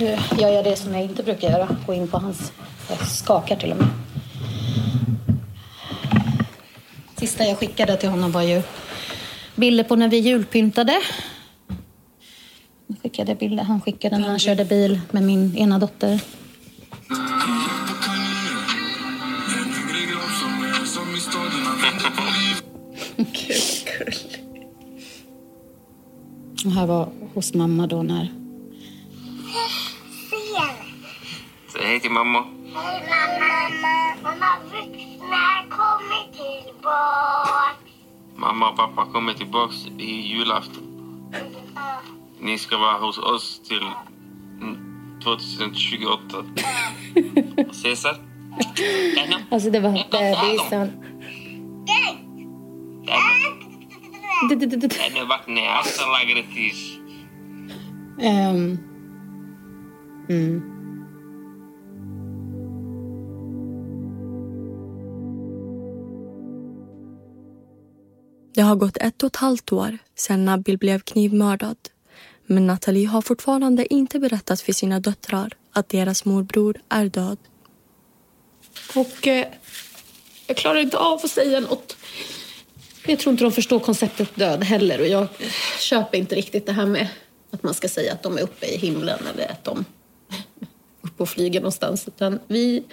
Nu 0.00 0.18
gör 0.38 0.48
jag 0.48 0.64
det 0.64 0.76
som 0.76 0.94
jag 0.94 1.02
inte 1.02 1.22
brukar 1.22 1.50
göra. 1.50 1.76
Gå 1.86 1.94
in 1.94 2.08
på 2.08 2.18
hans... 2.18 2.52
Jag 2.88 3.08
skakar 3.08 3.56
till 3.56 3.70
och 3.70 3.76
med. 3.76 3.88
Sista 7.16 7.44
jag 7.44 7.58
skickade 7.58 7.96
till 7.96 8.08
honom 8.08 8.32
var 8.32 8.42
ju 8.42 8.62
bilder 9.54 9.84
på 9.84 9.96
när 9.96 10.08
vi 10.08 10.18
julpyntade. 10.18 11.02
Jag 12.86 12.96
skickade 13.02 13.34
bilder. 13.34 13.64
Han 13.64 13.80
skickade 13.80 14.18
när 14.18 14.28
han 14.28 14.38
körde 14.38 14.64
bil 14.64 15.00
med 15.10 15.22
min 15.22 15.56
ena 15.56 15.78
dotter. 15.78 16.20
Gud, 23.16 24.44
Och 26.64 26.72
här 26.72 26.86
var 26.86 27.08
hos 27.34 27.54
mamma 27.54 27.86
då 27.86 28.02
när... 28.02 28.28
Säg 31.72 31.86
hej 31.86 32.00
till 32.00 32.10
mamma. 32.10 32.44
Hej 32.75 32.97
mamma. 33.09 33.95
Mamma 34.23 34.51
vuxna 34.63 35.35
har 35.35 35.69
kommit 35.69 36.33
tillbaka. 36.33 37.75
Mamma 38.35 38.69
och 38.69 38.77
pappa 38.77 39.05
kommer 39.05 39.33
tillbaks 39.33 39.75
i 39.97 40.11
julafton. 40.33 40.83
Ni 42.39 42.57
ska 42.57 42.77
vara 42.77 42.97
hos 42.97 43.17
oss 43.17 43.61
till 43.67 43.87
mm, 44.61 45.19
2028. 45.23 46.45
Cesar? 47.73 48.15
Alltså 49.51 49.69
det 49.69 49.79
var 49.79 49.91
bebisen. 49.91 51.05
أنا 55.07 55.23
بقني 55.23 55.69
أحسن 55.69 56.11
لاجرتيش 56.11 56.99
Ehm. 58.21 58.77
Det 68.54 68.62
har 68.62 68.76
gått 68.76 68.96
ett 68.96 69.22
och 69.22 69.26
ett 69.26 69.36
halvt 69.36 69.72
år 69.72 69.98
sedan 70.14 70.44
Nabil 70.44 70.78
blev 70.78 71.00
knivmördad. 71.00 71.76
Men 72.46 72.66
Nathalie 72.66 73.06
har 73.06 73.22
fortfarande 73.22 73.94
inte 73.94 74.18
berättat 74.18 74.60
för 74.60 74.72
sina 74.72 75.00
döttrar 75.00 75.52
att 75.72 75.88
deras 75.88 76.24
morbror 76.24 76.80
är 76.88 77.04
död. 77.04 77.38
Och 78.94 79.26
eh, 79.26 79.46
jag 80.46 80.56
klarar 80.56 80.78
inte 80.78 80.98
av 80.98 81.14
att 81.14 81.30
säga 81.30 81.60
något. 81.60 81.96
Jag 83.06 83.18
tror 83.18 83.32
inte 83.32 83.44
de 83.44 83.52
förstår 83.52 83.78
konceptet 83.78 84.36
död 84.36 84.64
heller 84.64 85.00
och 85.00 85.08
jag 85.08 85.26
köper 85.78 86.18
inte 86.18 86.34
riktigt 86.34 86.66
det 86.66 86.72
här 86.72 86.86
med 86.86 87.08
att 87.50 87.62
man 87.62 87.74
ska 87.74 87.88
säga 87.88 88.12
att 88.12 88.22
de 88.22 88.38
är 88.38 88.42
uppe 88.42 88.66
i 88.66 88.76
himlen 88.76 89.18
eller 89.34 89.50
att 89.50 89.64
de 89.64 89.78
är 90.28 91.06
uppe 91.06 91.22
och 91.22 91.28
flyger 91.28 91.60
någonstans. 91.60 92.08
Utan 92.08 92.40
vi, 92.46 92.84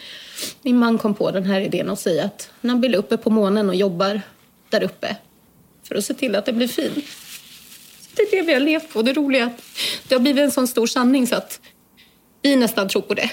min 0.62 0.78
man 0.78 0.97
kom 0.97 1.14
på 1.14 1.32
den 1.32 1.43
här 1.43 1.62
idén 1.62 1.89
och 1.89 1.99
säga 1.99 2.26
att 2.26 2.49
Nabil 2.62 2.93
är 2.93 2.97
uppe 2.97 3.18
på 3.18 3.30
månen 3.30 3.70
och 3.70 3.76
jobbar 3.76 4.22
där 4.70 4.84
uppe 4.84 5.18
för 5.92 5.98
att 5.98 6.06
se 6.06 6.14
till 6.14 6.36
att 6.36 6.46
det 6.46 6.54
blir 6.54 6.68
fint. 6.68 7.06
Så 8.02 8.10
det 8.16 8.22
är 8.22 8.32
det 8.32 8.42
vi 8.42 8.54
har 8.54 8.60
levt 8.60 8.94
på. 8.94 9.02
Det 9.02 9.14
roliga 9.14 9.44
är 9.44 9.48
att 9.48 9.62
det 10.08 10.16
har 10.16 10.20
blivit 10.20 10.44
en 10.44 10.52
sån 10.52 10.68
stor 10.68 10.88
sanning 10.88 11.28
så 11.28 11.36
att 11.36 11.60
vi 12.42 12.56
nästan 12.56 12.89
tror 12.89 13.02
på 13.02 13.14
det. 13.14 13.32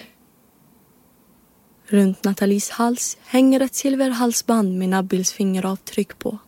Runt 1.87 2.25
Nathalies 2.25 2.71
hals 2.71 3.17
hänger 3.25 3.61
ett 3.61 3.75
silverhalsband 3.75 4.79
med 4.79 4.89
Nabils 4.89 5.33
fingeravtryck 5.33 6.19
på. 6.19 6.39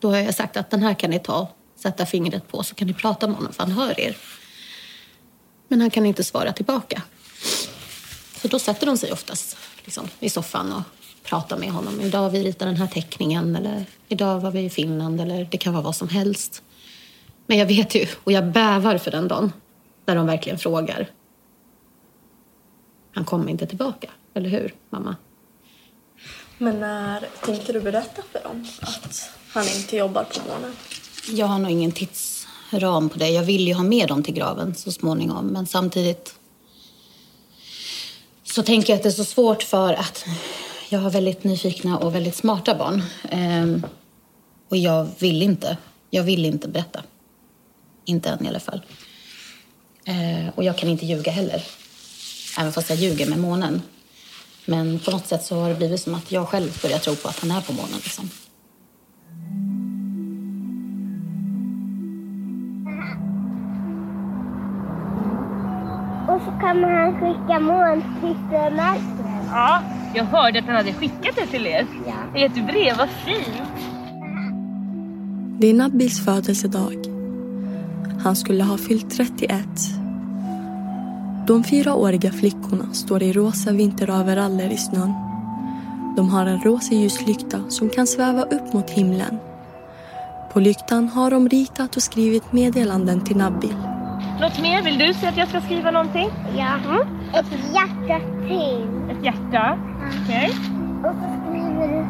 Då 0.00 0.10
har 0.10 0.18
jag 0.18 0.34
sagt 0.34 0.56
att 0.56 0.70
den 0.70 0.82
här 0.82 0.94
kan 0.94 1.10
ni 1.10 1.18
ta, 1.18 1.48
sätta 1.76 2.06
fingret 2.06 2.48
på 2.48 2.62
så 2.62 2.74
kan 2.74 2.86
ni 2.86 2.94
prata 2.94 3.26
med 3.26 3.36
honom 3.36 3.52
för 3.52 3.62
han 3.62 3.72
hör 3.72 4.00
er. 4.00 4.16
Men 5.68 5.80
han 5.80 5.90
kan 5.90 6.06
inte 6.06 6.24
svara 6.24 6.52
tillbaka. 6.52 7.02
Så 8.36 8.48
då 8.48 8.58
sätter 8.58 8.86
de 8.86 8.98
sig 8.98 9.12
oftast 9.12 9.56
liksom, 9.84 10.08
i 10.20 10.30
soffan 10.30 10.72
och 10.72 10.82
pratar 11.22 11.56
med 11.56 11.70
honom. 11.70 12.00
Idag 12.00 12.18
har 12.18 12.30
vi 12.30 12.44
ritat 12.44 12.68
den 12.68 12.76
här 12.76 12.86
teckningen 12.86 13.56
eller 13.56 13.84
idag 14.08 14.40
var 14.40 14.50
vi 14.50 14.60
i 14.60 14.70
Finland 14.70 15.20
eller 15.20 15.48
det 15.50 15.58
kan 15.58 15.72
vara 15.72 15.82
vad 15.82 15.96
som 15.96 16.08
helst. 16.08 16.62
Men 17.46 17.58
jag 17.58 17.66
vet 17.66 17.94
ju 17.94 18.06
och 18.24 18.32
jag 18.32 18.46
bävar 18.46 18.98
för 18.98 19.10
den 19.10 19.28
dagen 19.28 19.52
när 20.06 20.16
de 20.16 20.26
verkligen 20.26 20.58
frågar. 20.58 21.10
Han 23.14 23.24
kommer 23.24 23.50
inte 23.50 23.66
tillbaka, 23.66 24.10
eller 24.34 24.48
hur 24.50 24.74
mamma? 24.90 25.16
Men 26.58 26.80
när 26.80 27.26
tänkte 27.44 27.72
du 27.72 27.80
berätta 27.80 28.22
för 28.32 28.42
dem 28.42 28.66
att 28.80 29.30
han 29.52 29.64
inte 29.66 29.96
jobbar 29.96 30.24
på 30.24 30.40
månen? 30.48 30.76
Jag 31.28 31.46
har 31.46 31.58
nog 31.58 31.70
ingen 31.70 31.92
tidsram 31.92 33.08
på 33.08 33.18
det. 33.18 33.28
Jag 33.28 33.42
vill 33.42 33.68
ju 33.68 33.74
ha 33.74 33.82
med 33.82 34.08
dem 34.08 34.22
till 34.22 34.34
graven 34.34 34.74
så 34.74 34.92
småningom. 34.92 35.46
Men 35.46 35.66
samtidigt 35.66 36.34
så 38.42 38.62
tänker 38.62 38.92
jag 38.92 38.96
att 38.96 39.02
det 39.02 39.08
är 39.08 39.10
så 39.10 39.24
svårt 39.24 39.62
för 39.62 39.92
att 39.94 40.24
jag 40.92 41.00
har 41.00 41.10
väldigt 41.10 41.44
nyfikna 41.44 41.98
och 41.98 42.14
väldigt 42.14 42.34
smarta 42.34 42.74
barn. 42.74 43.02
Eh, 43.30 43.88
och 44.68 44.76
jag 44.76 45.08
vill 45.18 45.42
inte. 45.42 45.76
Jag 46.10 46.22
vill 46.22 46.44
inte 46.44 46.68
berätta. 46.68 47.02
Inte 48.04 48.30
än 48.30 48.44
i 48.44 48.48
alla 48.48 48.60
fall. 48.60 48.82
Eh, 50.04 50.48
och 50.54 50.64
jag 50.64 50.78
kan 50.78 50.88
inte 50.88 51.06
ljuga 51.06 51.32
heller. 51.32 51.62
Även 52.58 52.72
fast 52.72 52.90
jag 52.90 52.98
ljuger 52.98 53.26
med 53.26 53.38
månen. 53.38 53.82
Men 54.66 54.98
på 54.98 55.10
något 55.10 55.26
sätt 55.26 55.44
så 55.44 55.60
har 55.60 55.68
det 55.68 55.74
blivit 55.74 56.00
som 56.00 56.14
att 56.14 56.32
jag 56.32 56.48
själv 56.48 56.82
börjar 56.82 56.98
tro 56.98 57.14
på 57.14 57.28
att 57.28 57.38
han 57.38 57.50
är 57.50 57.60
på 57.60 57.72
månen. 57.72 58.00
Liksom. 58.04 58.30
Och 66.28 66.40
så 66.40 66.50
kan 66.60 66.84
han 66.84 67.12
skicka 67.20 67.60
månsystemet. 67.60 69.31
Ja, 69.52 69.82
jag 70.14 70.24
hörde 70.24 70.58
att 70.58 70.64
han 70.64 70.76
hade 70.76 70.92
skickat 70.92 71.36
det 71.36 71.46
till 71.46 71.66
er. 71.66 71.86
Ja. 72.06 72.40
I 72.40 72.44
ett 72.44 72.66
brev, 72.66 72.96
vad 72.98 73.08
fint. 73.08 73.62
Det 75.58 75.66
är 75.66 75.74
Nabils 75.74 76.24
födelsedag. 76.24 76.96
Han 78.22 78.36
skulle 78.36 78.64
ha 78.64 78.78
fyllt 78.78 79.10
31. 79.10 79.64
De 81.46 81.64
fyraåriga 81.64 82.32
flickorna 82.32 82.92
står 82.92 83.22
i 83.22 83.32
rosa 83.32 83.72
vinteroveraller 83.72 84.70
i 84.70 84.76
snön. 84.76 85.12
De 86.16 86.28
har 86.28 86.46
en 86.46 86.60
rosa 86.60 86.94
ljuslykta 86.94 87.60
som 87.68 87.88
kan 87.88 88.06
sväva 88.06 88.42
upp 88.42 88.72
mot 88.72 88.90
himlen. 88.90 89.38
På 90.52 90.60
lyktan 90.60 91.08
har 91.08 91.30
de 91.30 91.48
ritat 91.48 91.96
och 91.96 92.02
skrivit 92.02 92.52
meddelanden 92.52 93.24
till 93.24 93.36
Nabil. 93.36 93.91
Något 94.42 94.60
mer? 94.60 94.82
Vill 94.82 94.98
du 94.98 95.14
säga 95.14 95.30
att 95.30 95.36
jag 95.36 95.48
ska 95.48 95.60
skriva 95.60 95.90
någonting? 95.90 96.30
Ja. 96.56 96.74
Mm. 96.84 97.00
Ett 97.34 97.74
hjärta 97.74 98.20
till. 98.48 99.10
Ett 99.10 99.24
hjärta? 99.24 99.78
Okej. 100.22 100.50
Okay. 100.50 101.10
Och 101.10 101.16
så 101.16 101.28
skriver 101.40 101.88
du 101.88 102.06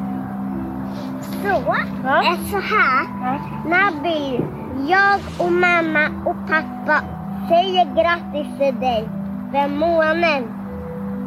så. 1.43 1.77
Ja. 2.05 2.35
Ett 2.35 2.51
så 2.51 2.61
här. 2.61 3.07
Ja. 3.23 3.41
Nabil, 3.69 4.45
jag 4.89 5.47
och 5.47 5.53
mamma 5.53 6.09
och 6.27 6.37
pappa 6.49 7.01
säger 7.49 7.85
grattis 7.95 8.59
till 8.59 8.81
dig 8.81 9.09
för 9.53 9.69
månen. 9.69 10.43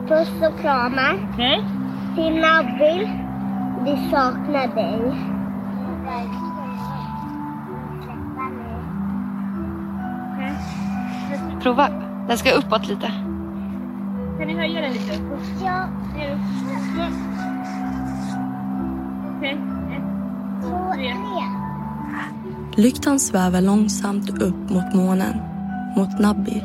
Puss 0.08 0.50
och 0.50 0.62
kramar. 0.62 1.30
Okej. 1.34 1.60
Okay. 1.60 2.16
Till 2.16 2.42
Nabil, 2.42 3.10
vi 3.86 4.10
saknar 4.12 4.68
dig. 4.76 5.16
Prova. 11.66 11.90
Den 12.28 12.38
ska 12.38 12.52
uppåt 12.52 12.88
lite. 12.88 13.08
Kan 14.40 14.48
ni 14.48 14.54
höja 14.54 14.82
den 14.82 14.94
lite? 14.94 15.20
Ja. 15.64 15.88
Okej. 19.38 19.52
Ett, 19.52 19.60
två, 20.62 20.94
tre. 20.94 21.14
Lyktan 22.84 23.20
svävar 23.20 23.62
långsamt 23.62 24.30
upp 24.30 24.70
mot 24.70 24.94
månen, 24.94 25.38
mot 25.98 26.20
Nabil. 26.20 26.64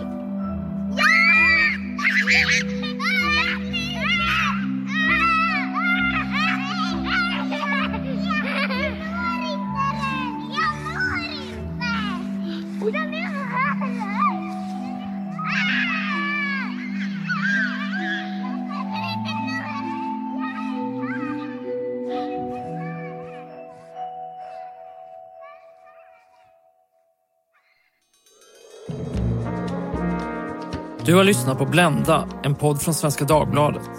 Du 31.11 31.17
har 31.17 31.25
lyssnat 31.25 31.59
på 31.59 31.65
Blenda, 31.65 32.29
en 32.43 32.55
podd 32.55 32.83
från 32.83 32.95
Svenska 32.95 33.25
Dagbladet. 33.25 33.91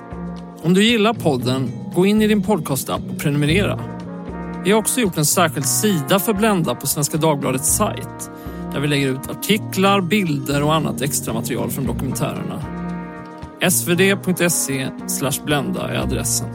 Om 0.63 0.73
du 0.73 0.83
gillar 0.83 1.13
podden, 1.13 1.71
gå 1.95 2.05
in 2.05 2.21
i 2.21 2.27
din 2.27 2.43
podcastapp 2.43 3.01
och 3.09 3.19
prenumerera. 3.19 3.79
Vi 4.63 4.71
har 4.71 4.79
också 4.79 5.01
gjort 5.01 5.17
en 5.17 5.25
särskild 5.25 5.65
sida 5.65 6.19
för 6.19 6.33
Blenda 6.33 6.75
på 6.75 6.87
Svenska 6.87 7.17
Dagbladets 7.17 7.75
sajt 7.75 8.31
där 8.73 8.79
vi 8.79 8.87
lägger 8.87 9.07
ut 9.07 9.29
artiklar, 9.29 10.01
bilder 10.01 10.63
och 10.63 10.75
annat 10.75 11.01
extra 11.01 11.33
material 11.33 11.69
från 11.69 11.87
dokumentärerna. 11.87 12.61
svd.se 13.69 14.89
blenda 15.45 15.89
är 15.89 15.95
adressen. 15.95 16.47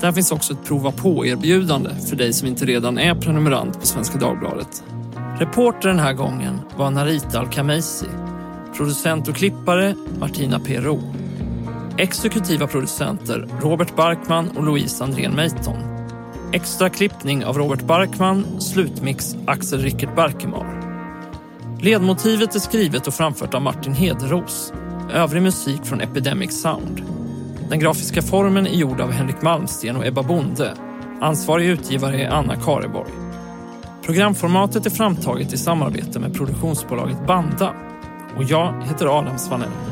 Där 0.00 0.12
finns 0.12 0.32
också 0.32 0.52
ett 0.52 0.64
prova 0.64 0.92
på-erbjudande 0.92 1.90
för 2.08 2.16
dig 2.16 2.32
som 2.32 2.48
inte 2.48 2.64
redan 2.64 2.98
är 2.98 3.14
prenumerant 3.14 3.80
på 3.80 3.86
Svenska 3.86 4.18
Dagbladet. 4.18 4.84
Reporter 5.38 5.88
den 5.88 5.98
här 5.98 6.12
gången 6.12 6.60
var 6.76 6.90
Narita 6.90 7.40
Al-Khameisi 7.40 8.06
Producent 8.76 9.28
och 9.28 9.34
klippare 9.34 9.94
Martina 10.18 10.60
Perro. 10.60 11.00
Exekutiva 11.98 12.66
producenter 12.66 13.48
Robert 13.60 13.96
Barkman 13.96 14.48
och 14.56 14.64
Louise 14.64 15.04
Andrén 15.04 15.32
Meiton. 15.34 15.76
Extra 16.52 16.88
klippning 16.88 17.44
av 17.44 17.58
Robert 17.58 17.82
Barkman, 17.82 18.60
slutmix 18.60 19.36
Axel 19.46 19.80
Rickert 19.80 20.16
Barkemar. 20.16 20.80
Ledmotivet 21.80 22.54
är 22.54 22.58
skrivet 22.58 23.06
och 23.06 23.14
framfört 23.14 23.54
av 23.54 23.62
Martin 23.62 23.94
Hederos. 23.94 24.72
Övrig 25.12 25.42
musik 25.42 25.84
från 25.84 26.00
Epidemic 26.00 26.60
Sound. 26.62 27.02
Den 27.68 27.78
grafiska 27.78 28.22
formen 28.22 28.66
är 28.66 28.74
gjord 28.74 29.00
av 29.00 29.10
Henrik 29.10 29.42
Malmsten 29.42 29.96
och 29.96 30.06
Ebba 30.06 30.22
Bonde. 30.22 30.74
Ansvarig 31.20 31.66
utgivare 31.66 32.22
är 32.22 32.30
Anna 32.30 32.56
Kareborg. 32.56 33.12
Programformatet 34.02 34.86
är 34.86 34.90
framtaget 34.90 35.52
i 35.52 35.58
samarbete 35.58 36.20
med 36.20 36.34
produktionsbolaget 36.34 37.26
Banda 37.26 37.74
och 38.36 38.44
jag 38.44 38.82
heter 38.82 39.18
Adam 39.18 39.38
Svanell. 39.38 39.91